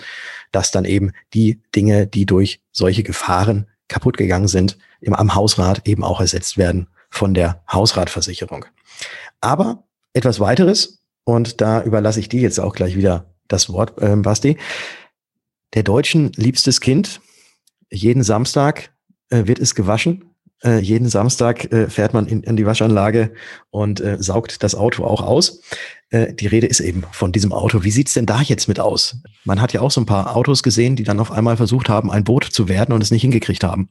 dass 0.52 0.70
dann 0.70 0.84
eben 0.84 1.12
die 1.34 1.60
Dinge, 1.74 2.06
die 2.06 2.26
durch 2.26 2.60
solche 2.72 3.02
Gefahren 3.02 3.66
kaputt 3.88 4.16
gegangen 4.16 4.48
sind, 4.48 4.78
im, 5.00 5.14
am 5.14 5.34
Hausrat 5.34 5.86
eben 5.86 6.04
auch 6.04 6.20
ersetzt 6.20 6.58
werden 6.58 6.88
von 7.10 7.34
der 7.34 7.62
Hausratversicherung. 7.70 8.64
Aber 9.40 9.84
etwas 10.12 10.40
weiteres, 10.40 11.02
und 11.24 11.60
da 11.60 11.82
überlasse 11.82 12.20
ich 12.20 12.28
dir 12.28 12.40
jetzt 12.40 12.58
auch 12.58 12.74
gleich 12.74 12.96
wieder 12.96 13.34
das 13.48 13.70
Wort, 13.70 14.00
äh, 14.00 14.16
Basti. 14.16 14.58
Der 15.74 15.82
Deutschen 15.82 16.32
liebstes 16.36 16.80
Kind. 16.80 17.20
Jeden 17.90 18.22
Samstag 18.22 18.92
äh, 19.30 19.46
wird 19.46 19.58
es 19.58 19.74
gewaschen. 19.74 20.27
Äh, 20.64 20.80
jeden 20.80 21.08
Samstag 21.08 21.72
äh, 21.72 21.88
fährt 21.88 22.14
man 22.14 22.26
in, 22.26 22.42
in 22.42 22.56
die 22.56 22.66
Waschanlage 22.66 23.32
und 23.70 24.00
äh, 24.00 24.16
saugt 24.20 24.62
das 24.62 24.74
Auto 24.74 25.04
auch 25.04 25.22
aus. 25.22 25.62
Äh, 26.10 26.34
die 26.34 26.48
Rede 26.48 26.66
ist 26.66 26.80
eben 26.80 27.04
von 27.12 27.30
diesem 27.30 27.52
Auto. 27.52 27.84
Wie 27.84 27.90
sieht's 27.90 28.14
denn 28.14 28.26
da 28.26 28.40
jetzt 28.40 28.66
mit 28.66 28.80
aus? 28.80 29.22
Man 29.44 29.60
hat 29.60 29.72
ja 29.72 29.80
auch 29.80 29.90
so 29.90 30.00
ein 30.00 30.06
paar 30.06 30.34
Autos 30.34 30.62
gesehen, 30.62 30.96
die 30.96 31.04
dann 31.04 31.20
auf 31.20 31.30
einmal 31.30 31.56
versucht 31.56 31.88
haben, 31.88 32.10
ein 32.10 32.24
Boot 32.24 32.44
zu 32.44 32.68
werden 32.68 32.92
und 32.92 33.02
es 33.02 33.10
nicht 33.10 33.22
hingekriegt 33.22 33.62
haben. 33.62 33.88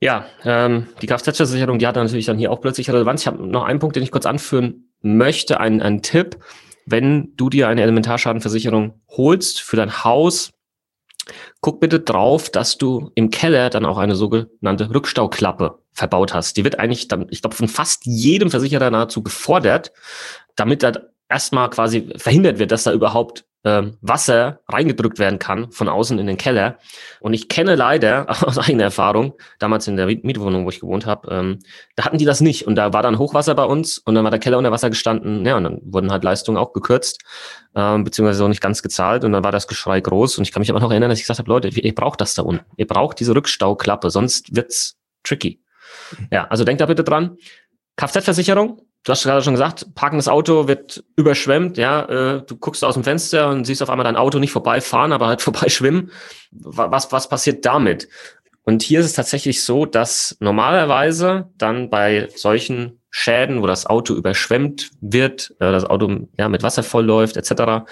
Ja, 0.00 0.26
ähm, 0.44 0.86
die 1.00 1.06
Kfz-Versicherung, 1.06 1.78
die 1.78 1.86
hat 1.86 1.96
natürlich 1.96 2.26
dann 2.26 2.38
hier 2.38 2.50
auch 2.50 2.60
plötzlich 2.60 2.90
Relevanz. 2.90 3.22
Ich 3.22 3.26
habe 3.26 3.46
noch 3.46 3.64
einen 3.64 3.78
Punkt, 3.78 3.96
den 3.96 4.02
ich 4.02 4.10
kurz 4.10 4.26
anführen 4.26 4.90
möchte, 5.02 5.60
einen 5.60 6.02
Tipp. 6.02 6.38
Wenn 6.86 7.32
du 7.36 7.50
dir 7.50 7.68
eine 7.68 7.82
Elementarschadenversicherung 7.82 9.00
holst 9.08 9.60
für 9.60 9.76
dein 9.76 10.02
Haus, 10.02 10.50
guck 11.60 11.80
bitte 11.80 12.00
drauf, 12.00 12.50
dass 12.50 12.78
du 12.78 13.10
im 13.14 13.30
Keller 13.30 13.70
dann 13.70 13.86
auch 13.86 13.98
eine 13.98 14.16
sogenannte 14.16 14.92
Rückstauklappe 14.92 15.78
verbaut 15.92 16.34
hast. 16.34 16.56
Die 16.56 16.64
wird 16.64 16.78
eigentlich 16.78 17.08
dann, 17.08 17.26
ich 17.30 17.42
glaube, 17.42 17.56
von 17.56 17.68
fast 17.68 18.06
jedem 18.06 18.50
Versicherer 18.50 18.90
nahezu 18.90 19.22
gefordert, 19.22 19.92
damit 20.56 20.82
da 20.82 20.92
erstmal 21.28 21.70
quasi 21.70 22.12
verhindert 22.16 22.58
wird, 22.58 22.72
dass 22.72 22.84
da 22.84 22.92
überhaupt 22.92 23.44
Wasser 23.62 24.60
reingedrückt 24.68 25.18
werden 25.18 25.38
kann 25.38 25.70
von 25.70 25.88
außen 25.88 26.18
in 26.18 26.26
den 26.26 26.38
Keller. 26.38 26.78
Und 27.20 27.34
ich 27.34 27.48
kenne 27.48 27.74
leider 27.74 28.26
aus 28.46 28.56
eigener 28.58 28.84
Erfahrung, 28.84 29.34
damals 29.58 29.86
in 29.86 29.96
der 29.96 30.06
Mietwohnung, 30.06 30.64
wo 30.64 30.70
ich 30.70 30.80
gewohnt 30.80 31.04
habe, 31.04 31.30
ähm, 31.30 31.58
da 31.94 32.04
hatten 32.04 32.16
die 32.16 32.24
das 32.24 32.40
nicht. 32.40 32.66
Und 32.66 32.76
da 32.76 32.92
war 32.92 33.02
dann 33.02 33.18
Hochwasser 33.18 33.54
bei 33.54 33.64
uns 33.64 33.98
und 33.98 34.14
dann 34.14 34.24
war 34.24 34.30
der 34.30 34.40
Keller 34.40 34.56
unter 34.56 34.72
Wasser 34.72 34.88
gestanden. 34.88 35.44
Ja, 35.44 35.56
und 35.56 35.64
dann 35.64 35.80
wurden 35.84 36.10
halt 36.10 36.24
Leistungen 36.24 36.56
auch 36.56 36.72
gekürzt, 36.72 37.22
ähm, 37.74 38.04
beziehungsweise 38.04 38.44
auch 38.44 38.48
nicht 38.48 38.62
ganz 38.62 38.82
gezahlt. 38.82 39.24
Und 39.24 39.32
dann 39.32 39.44
war 39.44 39.52
das 39.52 39.68
Geschrei 39.68 40.00
groß. 40.00 40.38
Und 40.38 40.44
ich 40.44 40.52
kann 40.52 40.60
mich 40.60 40.70
aber 40.70 40.80
noch 40.80 40.90
erinnern, 40.90 41.10
dass 41.10 41.18
ich 41.18 41.24
gesagt 41.24 41.38
habe, 41.38 41.50
Leute, 41.50 41.68
ihr 41.68 41.94
braucht 41.94 42.20
das 42.20 42.34
da 42.34 42.42
unten. 42.42 42.64
Ihr 42.76 42.86
braucht 42.86 43.20
diese 43.20 43.34
Rückstauklappe, 43.34 44.10
sonst 44.10 44.56
wird's 44.56 44.96
tricky. 45.22 45.62
Ja, 46.30 46.46
also 46.48 46.64
denkt 46.64 46.80
da 46.80 46.86
bitte 46.86 47.04
dran. 47.04 47.36
Kfz-Versicherung, 47.96 48.80
du 49.04 49.12
hast 49.12 49.24
gerade 49.24 49.42
schon 49.42 49.54
gesagt, 49.54 49.94
parkendes 49.94 50.28
Auto 50.28 50.68
wird 50.68 51.04
überschwemmt, 51.16 51.78
ja, 51.78 52.04
äh, 52.04 52.42
du 52.42 52.56
guckst 52.56 52.84
aus 52.84 52.94
dem 52.94 53.04
Fenster 53.04 53.48
und 53.48 53.64
siehst 53.64 53.82
auf 53.82 53.90
einmal 53.90 54.04
dein 54.04 54.16
Auto 54.16 54.38
nicht 54.38 54.52
vorbeifahren, 54.52 55.12
aber 55.12 55.26
halt 55.26 55.42
vorbeischwimmen. 55.42 56.10
Was, 56.52 57.12
was 57.12 57.28
passiert 57.28 57.64
damit? 57.64 58.08
Und 58.64 58.82
hier 58.82 59.00
ist 59.00 59.06
es 59.06 59.14
tatsächlich 59.14 59.62
so, 59.62 59.86
dass 59.86 60.36
normalerweise 60.40 61.48
dann 61.56 61.90
bei 61.90 62.28
solchen 62.36 63.00
Schäden, 63.10 63.62
wo 63.62 63.66
das 63.66 63.86
Auto 63.86 64.14
überschwemmt 64.14 64.90
wird, 65.00 65.54
äh, 65.60 65.72
das 65.72 65.84
Auto 65.84 66.28
ja, 66.38 66.48
mit 66.48 66.62
Wasser 66.62 66.82
vollläuft, 66.82 67.36
etc., 67.36 67.84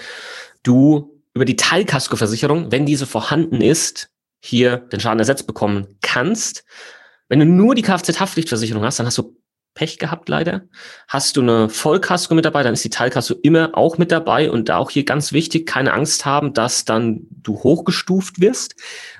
du 0.63 1.19
über 1.33 1.45
die 1.45 1.55
Teilkaskoversicherung, 1.55 2.71
wenn 2.71 2.85
diese 2.85 3.05
vorhanden 3.05 3.61
ist, 3.61 4.09
hier 4.41 4.77
den 4.77 4.99
Schaden 4.99 5.19
ersetzt 5.19 5.47
bekommen 5.47 5.97
kannst. 6.01 6.63
Wenn 7.27 7.39
du 7.39 7.45
nur 7.45 7.75
die 7.75 7.83
Kfz-Haftpflichtversicherung 7.83 8.83
hast, 8.83 8.99
dann 8.99 9.05
hast 9.05 9.17
du 9.17 9.38
Pech 9.73 9.97
gehabt 9.97 10.29
leider. 10.29 10.63
Hast 11.07 11.37
du 11.37 11.41
eine 11.41 11.69
Vollkasko 11.69 12.35
mit 12.35 12.45
dabei, 12.45 12.63
dann 12.63 12.73
ist 12.73 12.83
die 12.83 12.89
Teilkasko 12.89 13.35
immer 13.43 13.77
auch 13.77 13.97
mit 13.97 14.11
dabei 14.11 14.51
und 14.51 14.69
auch 14.71 14.89
hier 14.89 15.05
ganz 15.05 15.31
wichtig, 15.31 15.67
keine 15.67 15.93
Angst 15.93 16.25
haben, 16.25 16.53
dass 16.53 16.85
dann 16.85 17.27
du 17.29 17.63
hochgestuft 17.63 18.41
wirst, 18.41 18.75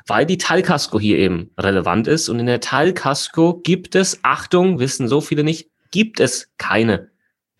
weil 0.07 0.25
die 0.25 0.37
Teilkasko 0.37 0.99
hier 0.99 1.17
eben 1.17 1.51
relevant 1.57 2.07
ist 2.07 2.29
und 2.29 2.39
in 2.39 2.47
der 2.47 2.59
Teilkasko 2.59 3.61
gibt 3.61 3.95
es, 3.95 4.19
Achtung, 4.23 4.79
wissen 4.79 5.07
so 5.07 5.21
viele 5.21 5.43
nicht, 5.43 5.69
gibt 5.91 6.19
es 6.19 6.49
keine 6.57 7.09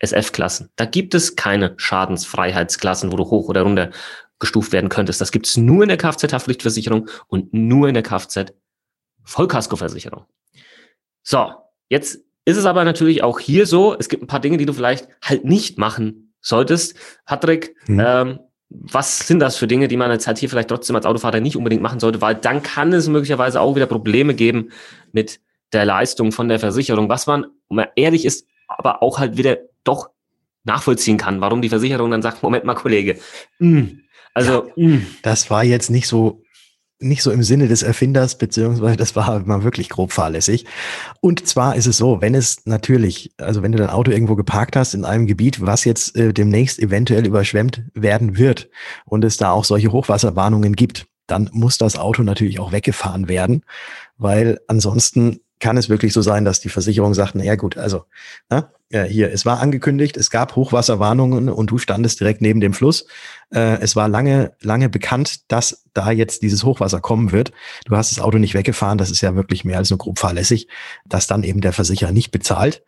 SF-Klassen. 0.00 0.70
Da 0.76 0.84
gibt 0.84 1.14
es 1.14 1.36
keine 1.36 1.74
Schadensfreiheitsklassen, 1.76 3.12
wo 3.12 3.16
du 3.16 3.24
hoch 3.24 3.48
oder 3.48 3.62
runter 3.62 3.90
gestuft 4.38 4.72
werden 4.72 4.88
könntest. 4.88 5.20
Das 5.20 5.32
gibt 5.32 5.46
es 5.46 5.56
nur 5.56 5.84
in 5.84 5.88
der 5.88 5.98
Kfz-Haftpflichtversicherung 5.98 7.08
und 7.28 7.54
nur 7.54 7.88
in 7.88 7.94
der 7.94 8.02
Kfz-Vollkaskoversicherung. 8.02 10.26
So, 11.22 11.52
jetzt 11.88 12.18
ist 12.44 12.56
es 12.56 12.64
aber 12.64 12.84
natürlich 12.84 13.22
auch 13.22 13.38
hier 13.38 13.66
so, 13.66 13.96
es 13.98 14.08
gibt 14.08 14.22
ein 14.22 14.26
paar 14.26 14.40
Dinge, 14.40 14.56
die 14.56 14.66
du 14.66 14.72
vielleicht 14.72 15.08
halt 15.22 15.44
nicht 15.44 15.78
machen 15.78 16.34
solltest. 16.40 16.94
Patrick, 17.26 17.74
hm. 17.86 18.02
ähm, 18.04 18.38
was 18.70 19.26
sind 19.26 19.40
das 19.40 19.56
für 19.56 19.66
Dinge, 19.66 19.88
die 19.88 19.96
man 19.96 20.10
jetzt 20.10 20.26
halt 20.26 20.38
hier 20.38 20.48
vielleicht 20.48 20.68
trotzdem 20.68 20.96
als 20.96 21.06
Autofahrer 21.06 21.40
nicht 21.40 21.56
unbedingt 21.56 21.82
machen 21.82 22.00
sollte, 22.00 22.20
weil 22.20 22.36
dann 22.36 22.62
kann 22.62 22.92
es 22.92 23.08
möglicherweise 23.08 23.60
auch 23.60 23.74
wieder 23.74 23.86
Probleme 23.86 24.34
geben 24.34 24.70
mit 25.12 25.40
der 25.72 25.84
Leistung 25.84 26.32
von 26.32 26.48
der 26.48 26.60
Versicherung, 26.60 27.08
was 27.08 27.26
man, 27.26 27.46
wenn 27.68 27.76
man 27.76 27.86
ehrlich 27.96 28.24
ist, 28.24 28.46
aber 28.68 29.02
auch 29.02 29.18
halt 29.18 29.36
wieder 29.36 29.58
doch 29.84 30.10
nachvollziehen 30.64 31.16
kann, 31.16 31.40
warum 31.40 31.62
die 31.62 31.68
Versicherung 31.68 32.10
dann 32.10 32.22
sagt, 32.22 32.42
Moment 32.42 32.64
mal, 32.64 32.74
Kollege, 32.74 33.18
mh, 33.58 33.88
also 34.34 34.70
ja, 34.76 34.88
mh. 34.88 35.00
Das 35.22 35.50
war 35.50 35.64
jetzt 35.64 35.90
nicht 35.90 36.06
so 36.06 36.42
nicht 37.00 37.22
so 37.22 37.30
im 37.30 37.42
Sinne 37.42 37.66
des 37.66 37.82
Erfinders, 37.82 38.36
beziehungsweise 38.36 38.96
das 38.96 39.16
war 39.16 39.40
mal 39.46 39.64
wirklich 39.64 39.88
grob 39.88 40.12
fahrlässig. 40.12 40.66
Und 41.20 41.46
zwar 41.46 41.74
ist 41.74 41.86
es 41.86 41.96
so, 41.96 42.20
wenn 42.20 42.34
es 42.34 42.66
natürlich, 42.66 43.32
also 43.38 43.62
wenn 43.62 43.72
du 43.72 43.78
dein 43.78 43.90
Auto 43.90 44.10
irgendwo 44.10 44.36
geparkt 44.36 44.76
hast 44.76 44.94
in 44.94 45.04
einem 45.04 45.26
Gebiet, 45.26 45.60
was 45.60 45.84
jetzt 45.84 46.14
äh, 46.16 46.32
demnächst 46.32 46.78
eventuell 46.78 47.26
überschwemmt 47.26 47.82
werden 47.94 48.36
wird 48.36 48.68
und 49.06 49.24
es 49.24 49.38
da 49.38 49.50
auch 49.50 49.64
solche 49.64 49.92
Hochwasserwarnungen 49.92 50.74
gibt, 50.76 51.06
dann 51.26 51.48
muss 51.52 51.78
das 51.78 51.96
Auto 51.96 52.22
natürlich 52.22 52.60
auch 52.60 52.72
weggefahren 52.72 53.28
werden, 53.28 53.62
weil 54.18 54.60
ansonsten 54.66 55.40
kann 55.58 55.76
es 55.76 55.88
wirklich 55.88 56.12
so 56.12 56.22
sein, 56.22 56.44
dass 56.44 56.60
die 56.60 56.68
Versicherung 56.68 57.14
sagt, 57.14 57.34
na 57.34 57.44
ja 57.44 57.54
gut, 57.54 57.76
also 57.76 58.04
na, 58.48 58.72
ja, 58.92 59.04
hier, 59.04 59.32
es 59.32 59.46
war 59.46 59.60
angekündigt, 59.60 60.16
es 60.16 60.30
gab 60.30 60.56
Hochwasserwarnungen 60.56 61.48
und 61.48 61.70
du 61.70 61.78
standest 61.78 62.18
direkt 62.18 62.40
neben 62.40 62.60
dem 62.60 62.72
Fluss. 62.72 63.06
Äh, 63.54 63.80
es 63.80 63.94
war 63.94 64.08
lange, 64.08 64.52
lange 64.60 64.88
bekannt, 64.88 65.50
dass 65.52 65.84
da 65.94 66.10
jetzt 66.10 66.42
dieses 66.42 66.64
Hochwasser 66.64 67.00
kommen 67.00 67.30
wird. 67.30 67.52
Du 67.84 67.96
hast 67.96 68.10
das 68.10 68.18
Auto 68.18 68.38
nicht 68.38 68.54
weggefahren, 68.54 68.98
das 68.98 69.12
ist 69.12 69.20
ja 69.20 69.36
wirklich 69.36 69.64
mehr 69.64 69.78
als 69.78 69.90
nur 69.90 69.98
grob 69.98 70.18
fahrlässig, 70.18 70.66
dass 71.06 71.28
dann 71.28 71.44
eben 71.44 71.60
der 71.60 71.72
Versicherer 71.72 72.10
nicht 72.10 72.32
bezahlt. 72.32 72.82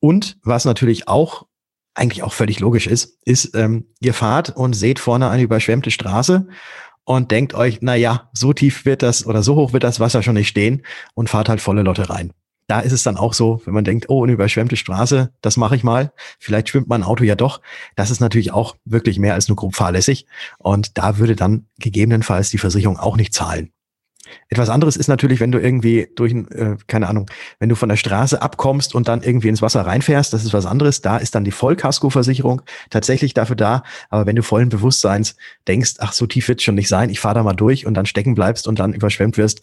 Und 0.00 0.38
was 0.42 0.64
natürlich 0.64 1.06
auch 1.06 1.46
eigentlich 1.94 2.22
auch 2.22 2.32
völlig 2.32 2.58
logisch 2.58 2.86
ist, 2.86 3.18
ist, 3.26 3.54
ähm, 3.54 3.88
ihr 4.00 4.14
fahrt 4.14 4.56
und 4.56 4.72
seht 4.72 4.98
vorne 4.98 5.28
eine 5.28 5.42
überschwemmte 5.42 5.90
Straße 5.90 6.48
und 7.04 7.30
denkt 7.30 7.52
euch, 7.52 7.78
na 7.82 7.94
ja, 7.94 8.30
so 8.32 8.54
tief 8.54 8.86
wird 8.86 9.02
das 9.02 9.26
oder 9.26 9.42
so 9.42 9.56
hoch 9.56 9.74
wird 9.74 9.84
das 9.84 10.00
Wasser 10.00 10.22
schon 10.22 10.34
nicht 10.34 10.48
stehen 10.48 10.82
und 11.12 11.28
fahrt 11.28 11.50
halt 11.50 11.60
volle 11.60 11.82
Lotte 11.82 12.08
rein. 12.08 12.32
Da 12.72 12.80
ist 12.80 12.92
es 12.92 13.02
dann 13.02 13.18
auch 13.18 13.34
so, 13.34 13.60
wenn 13.66 13.74
man 13.74 13.84
denkt, 13.84 14.06
oh, 14.08 14.22
eine 14.22 14.32
überschwemmte 14.32 14.76
Straße, 14.76 15.30
das 15.42 15.58
mache 15.58 15.76
ich 15.76 15.84
mal. 15.84 16.10
Vielleicht 16.38 16.70
schwimmt 16.70 16.88
mein 16.88 17.02
Auto 17.02 17.22
ja 17.22 17.34
doch. 17.34 17.60
Das 17.96 18.10
ist 18.10 18.20
natürlich 18.20 18.50
auch 18.50 18.76
wirklich 18.86 19.18
mehr 19.18 19.34
als 19.34 19.46
nur 19.48 19.56
grob 19.56 19.74
fahrlässig. 19.74 20.24
Und 20.56 20.96
da 20.96 21.18
würde 21.18 21.36
dann 21.36 21.66
gegebenenfalls 21.80 22.48
die 22.48 22.56
Versicherung 22.56 22.98
auch 22.98 23.18
nicht 23.18 23.34
zahlen. 23.34 23.74
Etwas 24.48 24.70
anderes 24.70 24.96
ist 24.96 25.08
natürlich, 25.08 25.38
wenn 25.38 25.52
du 25.52 25.60
irgendwie 25.60 26.08
durch, 26.16 26.32
äh, 26.32 26.78
keine 26.86 27.08
Ahnung, 27.08 27.30
wenn 27.58 27.68
du 27.68 27.74
von 27.74 27.90
der 27.90 27.96
Straße 27.96 28.40
abkommst 28.40 28.94
und 28.94 29.06
dann 29.06 29.22
irgendwie 29.22 29.48
ins 29.48 29.60
Wasser 29.60 29.84
reinfährst, 29.84 30.32
das 30.32 30.42
ist 30.42 30.54
was 30.54 30.64
anderes. 30.64 31.02
Da 31.02 31.18
ist 31.18 31.34
dann 31.34 31.44
die 31.44 31.50
Vollkaskoversicherung 31.50 32.62
tatsächlich 32.88 33.34
dafür 33.34 33.56
da. 33.56 33.82
Aber 34.08 34.24
wenn 34.24 34.36
du 34.36 34.42
vollen 34.42 34.70
Bewusstseins 34.70 35.36
denkst, 35.68 35.96
ach, 35.98 36.14
so 36.14 36.26
tief 36.26 36.48
wird 36.48 36.62
schon 36.62 36.76
nicht 36.76 36.88
sein, 36.88 37.10
ich 37.10 37.20
fahre 37.20 37.34
da 37.34 37.42
mal 37.42 37.52
durch 37.52 37.84
und 37.84 37.92
dann 37.92 38.06
stecken 38.06 38.34
bleibst 38.34 38.66
und 38.66 38.78
dann 38.78 38.94
überschwemmt 38.94 39.36
wirst, 39.36 39.60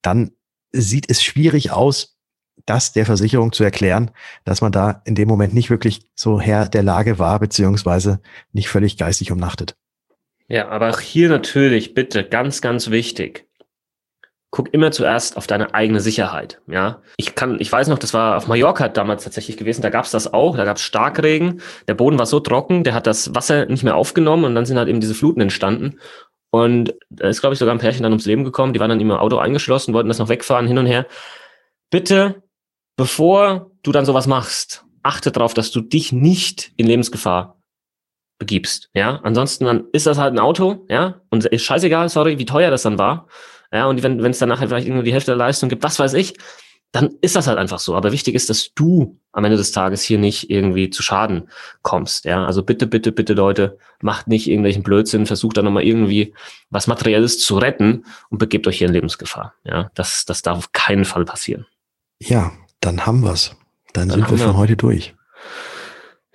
dann 0.00 0.30
sieht 0.72 1.10
es 1.10 1.22
schwierig 1.22 1.72
aus, 1.72 2.16
das 2.66 2.92
der 2.92 3.06
Versicherung 3.06 3.52
zu 3.52 3.64
erklären, 3.64 4.10
dass 4.44 4.60
man 4.60 4.72
da 4.72 5.02
in 5.04 5.14
dem 5.14 5.28
Moment 5.28 5.54
nicht 5.54 5.70
wirklich 5.70 6.06
so 6.14 6.40
Herr 6.40 6.68
der 6.68 6.82
Lage 6.82 7.18
war, 7.18 7.38
beziehungsweise 7.38 8.20
nicht 8.52 8.68
völlig 8.68 8.96
geistig 8.96 9.32
umnachtet. 9.32 9.76
Ja, 10.48 10.68
aber 10.68 10.90
auch 10.90 11.00
hier 11.00 11.28
natürlich 11.28 11.94
bitte 11.94 12.24
ganz, 12.24 12.60
ganz 12.60 12.90
wichtig 12.90 13.46
guck 14.50 14.74
immer 14.74 14.90
zuerst 14.90 15.36
auf 15.36 15.46
deine 15.46 15.74
eigene 15.74 16.00
Sicherheit. 16.00 16.60
Ja, 16.66 17.02
ich 17.16 17.34
kann, 17.34 17.60
ich 17.60 17.70
weiß 17.70 17.88
noch, 17.88 17.98
das 17.98 18.12
war 18.14 18.36
auf 18.36 18.48
Mallorca 18.48 18.88
damals 18.88 19.24
tatsächlich 19.24 19.56
gewesen. 19.56 19.82
Da 19.82 19.90
gab 19.90 20.04
es 20.04 20.10
das 20.10 20.32
auch. 20.32 20.56
Da 20.56 20.64
gab 20.64 20.76
es 20.76 20.82
Starkregen. 20.82 21.60
Der 21.86 21.94
Boden 21.94 22.18
war 22.18 22.26
so 22.26 22.40
trocken, 22.40 22.82
der 22.82 22.94
hat 22.94 23.06
das 23.06 23.34
Wasser 23.34 23.66
nicht 23.66 23.84
mehr 23.84 23.94
aufgenommen 23.94 24.44
und 24.44 24.54
dann 24.54 24.66
sind 24.66 24.76
halt 24.76 24.88
eben 24.88 25.00
diese 25.00 25.14
Fluten 25.14 25.40
entstanden. 25.40 26.00
Und 26.50 26.94
da 27.10 27.28
ist, 27.28 27.40
glaube 27.40 27.52
ich, 27.52 27.60
sogar 27.60 27.74
ein 27.74 27.78
Pärchen 27.78 28.02
dann 28.02 28.12
ums 28.12 28.26
Leben 28.26 28.44
gekommen. 28.44 28.72
Die 28.72 28.80
waren 28.80 28.90
dann 28.90 29.00
im 29.00 29.12
Auto 29.12 29.38
eingeschlossen, 29.38 29.94
wollten 29.94 30.08
das 30.08 30.18
noch 30.18 30.28
wegfahren, 30.28 30.66
hin 30.66 30.78
und 30.78 30.86
her. 30.86 31.06
Bitte, 31.90 32.42
bevor 33.00 33.70
du 33.82 33.92
dann 33.92 34.04
sowas 34.04 34.26
machst, 34.26 34.84
achte 35.02 35.32
darauf, 35.32 35.54
dass 35.54 35.70
du 35.70 35.80
dich 35.80 36.12
nicht 36.12 36.72
in 36.76 36.86
Lebensgefahr 36.86 37.58
begibst. 38.38 38.90
Ja, 38.92 39.20
ansonsten 39.22 39.64
dann 39.64 39.84
ist 39.92 40.04
das 40.04 40.18
halt 40.18 40.34
ein 40.34 40.38
Auto, 40.38 40.84
ja, 40.90 41.22
und 41.30 41.46
ist 41.46 41.64
scheißegal, 41.64 42.10
sorry, 42.10 42.38
wie 42.38 42.44
teuer 42.44 42.70
das 42.70 42.82
dann 42.82 42.98
war. 42.98 43.26
Ja, 43.72 43.86
und 43.86 44.02
wenn 44.02 44.20
es 44.20 44.38
dann 44.38 44.50
nachher 44.50 44.68
vielleicht 44.68 44.86
irgendwie 44.86 45.06
die 45.06 45.14
Hälfte 45.14 45.30
der 45.30 45.38
Leistung 45.38 45.70
gibt, 45.70 45.82
was 45.82 45.98
weiß 45.98 46.12
ich, 46.12 46.34
dann 46.92 47.08
ist 47.22 47.36
das 47.36 47.46
halt 47.46 47.56
einfach 47.56 47.78
so. 47.78 47.94
Aber 47.94 48.12
wichtig 48.12 48.34
ist, 48.34 48.50
dass 48.50 48.74
du 48.74 49.18
am 49.32 49.44
Ende 49.44 49.56
des 49.56 49.72
Tages 49.72 50.02
hier 50.02 50.18
nicht 50.18 50.50
irgendwie 50.50 50.90
zu 50.90 51.02
Schaden 51.02 51.48
kommst. 51.80 52.26
Ja, 52.26 52.44
also 52.44 52.62
bitte, 52.62 52.86
bitte, 52.86 53.12
bitte, 53.12 53.32
Leute, 53.32 53.78
macht 54.02 54.28
nicht 54.28 54.46
irgendwelchen 54.46 54.82
Blödsinn, 54.82 55.24
versucht 55.24 55.56
da 55.56 55.62
nochmal 55.62 55.84
irgendwie 55.84 56.34
was 56.68 56.86
Materielles 56.86 57.38
zu 57.38 57.56
retten 57.56 58.04
und 58.28 58.36
begebt 58.36 58.66
euch 58.66 58.76
hier 58.76 58.88
in 58.88 58.92
Lebensgefahr. 58.92 59.54
Ja, 59.64 59.90
das, 59.94 60.26
das 60.26 60.42
darf 60.42 60.58
auf 60.58 60.72
keinen 60.72 61.06
Fall 61.06 61.24
passieren. 61.24 61.64
Ja, 62.18 62.52
dann 62.80 63.06
haben 63.06 63.22
wir's. 63.22 63.56
Dann, 63.92 64.08
dann 64.08 64.20
sind 64.20 64.30
wir 64.30 64.38
für 64.38 64.56
heute 64.56 64.76
durch. 64.76 65.14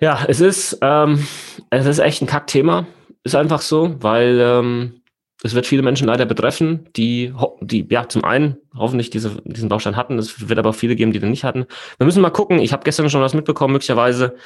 Ja, 0.00 0.24
es 0.28 0.40
ist, 0.40 0.78
ähm, 0.82 1.26
es 1.70 1.86
ist 1.86 1.98
echt 1.98 2.22
ein 2.22 2.26
Kackthema. 2.26 2.86
Ist 3.24 3.34
einfach 3.34 3.62
so, 3.62 3.96
weil 4.00 4.38
ähm, 4.40 5.00
es 5.42 5.54
wird 5.54 5.66
viele 5.66 5.82
Menschen 5.82 6.06
leider 6.06 6.26
betreffen, 6.26 6.88
die, 6.96 7.32
die 7.60 7.86
ja 7.90 8.08
zum 8.08 8.24
einen 8.24 8.56
hoffentlich 8.74 9.10
diese, 9.10 9.40
diesen 9.44 9.68
Baustein 9.68 9.96
hatten. 9.96 10.18
Es 10.18 10.48
wird 10.48 10.58
aber 10.58 10.70
auch 10.70 10.74
viele 10.74 10.96
geben, 10.96 11.12
die 11.12 11.18
den 11.18 11.30
nicht 11.30 11.44
hatten. 11.44 11.66
Wir 11.98 12.04
müssen 12.04 12.22
mal 12.22 12.30
gucken. 12.30 12.58
Ich 12.58 12.72
habe 12.72 12.84
gestern 12.84 13.08
schon 13.10 13.22
was 13.22 13.34
mitbekommen. 13.34 13.72
Möglicherweise 13.72 14.36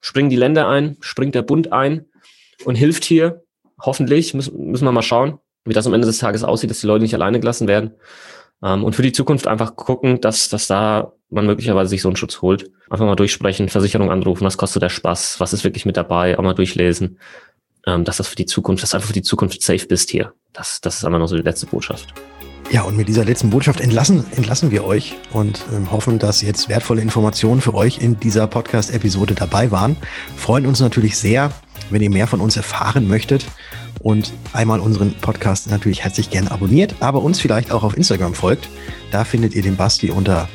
springen 0.00 0.30
die 0.30 0.36
Länder 0.36 0.68
ein, 0.68 0.96
springt 1.00 1.34
der 1.34 1.42
Bund 1.42 1.72
ein 1.72 2.06
und 2.64 2.74
hilft 2.74 3.04
hier. 3.04 3.42
Hoffentlich 3.80 4.34
müssen, 4.34 4.70
müssen 4.70 4.84
wir 4.84 4.92
mal 4.92 5.02
schauen, 5.02 5.38
wie 5.64 5.74
das 5.74 5.86
am 5.86 5.94
Ende 5.94 6.06
des 6.06 6.18
Tages 6.18 6.44
aussieht, 6.44 6.70
dass 6.70 6.80
die 6.80 6.86
Leute 6.86 7.02
nicht 7.02 7.14
alleine 7.14 7.40
gelassen 7.40 7.68
werden. 7.68 7.92
Ähm, 8.64 8.82
und 8.82 8.96
für 8.96 9.02
die 9.02 9.12
Zukunft 9.12 9.46
einfach 9.46 9.76
gucken, 9.76 10.20
dass, 10.20 10.48
dass 10.48 10.66
da 10.66 11.12
man 11.30 11.46
möglicherweise 11.46 11.90
sich 11.90 12.02
so 12.02 12.08
einen 12.08 12.16
Schutz 12.16 12.40
holt. 12.40 12.70
Einfach 12.88 13.04
mal 13.04 13.16
durchsprechen, 13.16 13.68
Versicherung 13.68 14.10
anrufen, 14.10 14.44
was 14.44 14.56
kostet 14.56 14.82
der 14.82 14.88
Spaß, 14.88 15.38
was 15.38 15.52
ist 15.52 15.64
wirklich 15.64 15.84
mit 15.84 15.96
dabei, 15.96 16.38
auch 16.38 16.42
mal 16.42 16.54
durchlesen. 16.54 17.18
Ähm, 17.86 18.04
dass 18.04 18.16
das 18.16 18.28
für 18.28 18.36
die 18.36 18.46
Zukunft, 18.46 18.82
dass 18.82 18.94
einfach 18.94 19.08
für 19.08 19.12
die 19.12 19.22
Zukunft 19.22 19.60
safe 19.62 19.86
bist 19.86 20.10
hier. 20.10 20.32
Das, 20.54 20.80
das 20.80 20.96
ist 20.96 21.04
einfach 21.04 21.18
nur 21.18 21.28
so 21.28 21.36
die 21.36 21.42
letzte 21.42 21.66
Botschaft. 21.66 22.14
Ja, 22.70 22.82
und 22.82 22.96
mit 22.96 23.08
dieser 23.08 23.26
letzten 23.26 23.50
Botschaft 23.50 23.80
entlassen, 23.82 24.24
entlassen 24.34 24.70
wir 24.70 24.84
euch 24.84 25.14
und 25.34 25.62
ähm, 25.74 25.92
hoffen, 25.92 26.18
dass 26.18 26.40
jetzt 26.40 26.70
wertvolle 26.70 27.02
Informationen 27.02 27.60
für 27.60 27.74
euch 27.74 27.98
in 27.98 28.18
dieser 28.18 28.46
Podcast-Episode 28.46 29.34
dabei 29.34 29.70
waren. 29.70 29.96
Freuen 30.36 30.64
uns 30.64 30.80
natürlich 30.80 31.18
sehr, 31.18 31.52
wenn 31.90 32.00
ihr 32.00 32.08
mehr 32.08 32.26
von 32.26 32.40
uns 32.40 32.56
erfahren 32.56 33.06
möchtet 33.06 33.44
und 34.04 34.32
einmal 34.52 34.78
unseren 34.78 35.14
Podcast 35.14 35.68
natürlich 35.70 36.04
herzlich 36.04 36.30
gerne 36.30 36.52
abonniert, 36.52 36.94
aber 37.00 37.22
uns 37.22 37.40
vielleicht 37.40 37.72
auch 37.72 37.82
auf 37.82 37.96
Instagram 37.96 38.34
folgt. 38.34 38.68
Da 39.10 39.24
findet 39.24 39.54
ihr 39.54 39.62
den 39.62 39.76
Basti 39.76 40.10
unter 40.10 40.48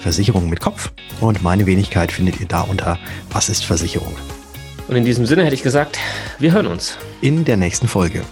Versicherung 0.00 0.50
mit 0.50 0.60
Kopf 0.60 0.92
und 1.20 1.42
meine 1.42 1.64
Wenigkeit 1.66 2.12
findet 2.12 2.40
ihr 2.40 2.46
da 2.46 2.62
unter 2.62 2.98
Was 3.30 3.48
ist 3.48 3.64
Versicherung. 3.64 4.14
Und 4.88 4.96
in 4.96 5.04
diesem 5.04 5.24
Sinne 5.24 5.44
hätte 5.44 5.54
ich 5.54 5.62
gesagt, 5.62 5.98
wir 6.38 6.52
hören 6.52 6.66
uns. 6.66 6.98
In 7.20 7.44
der 7.44 7.56
nächsten 7.56 7.88
Folge. 7.88 8.22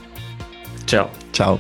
Ciao. 0.87 1.09
Ciao. 1.33 1.59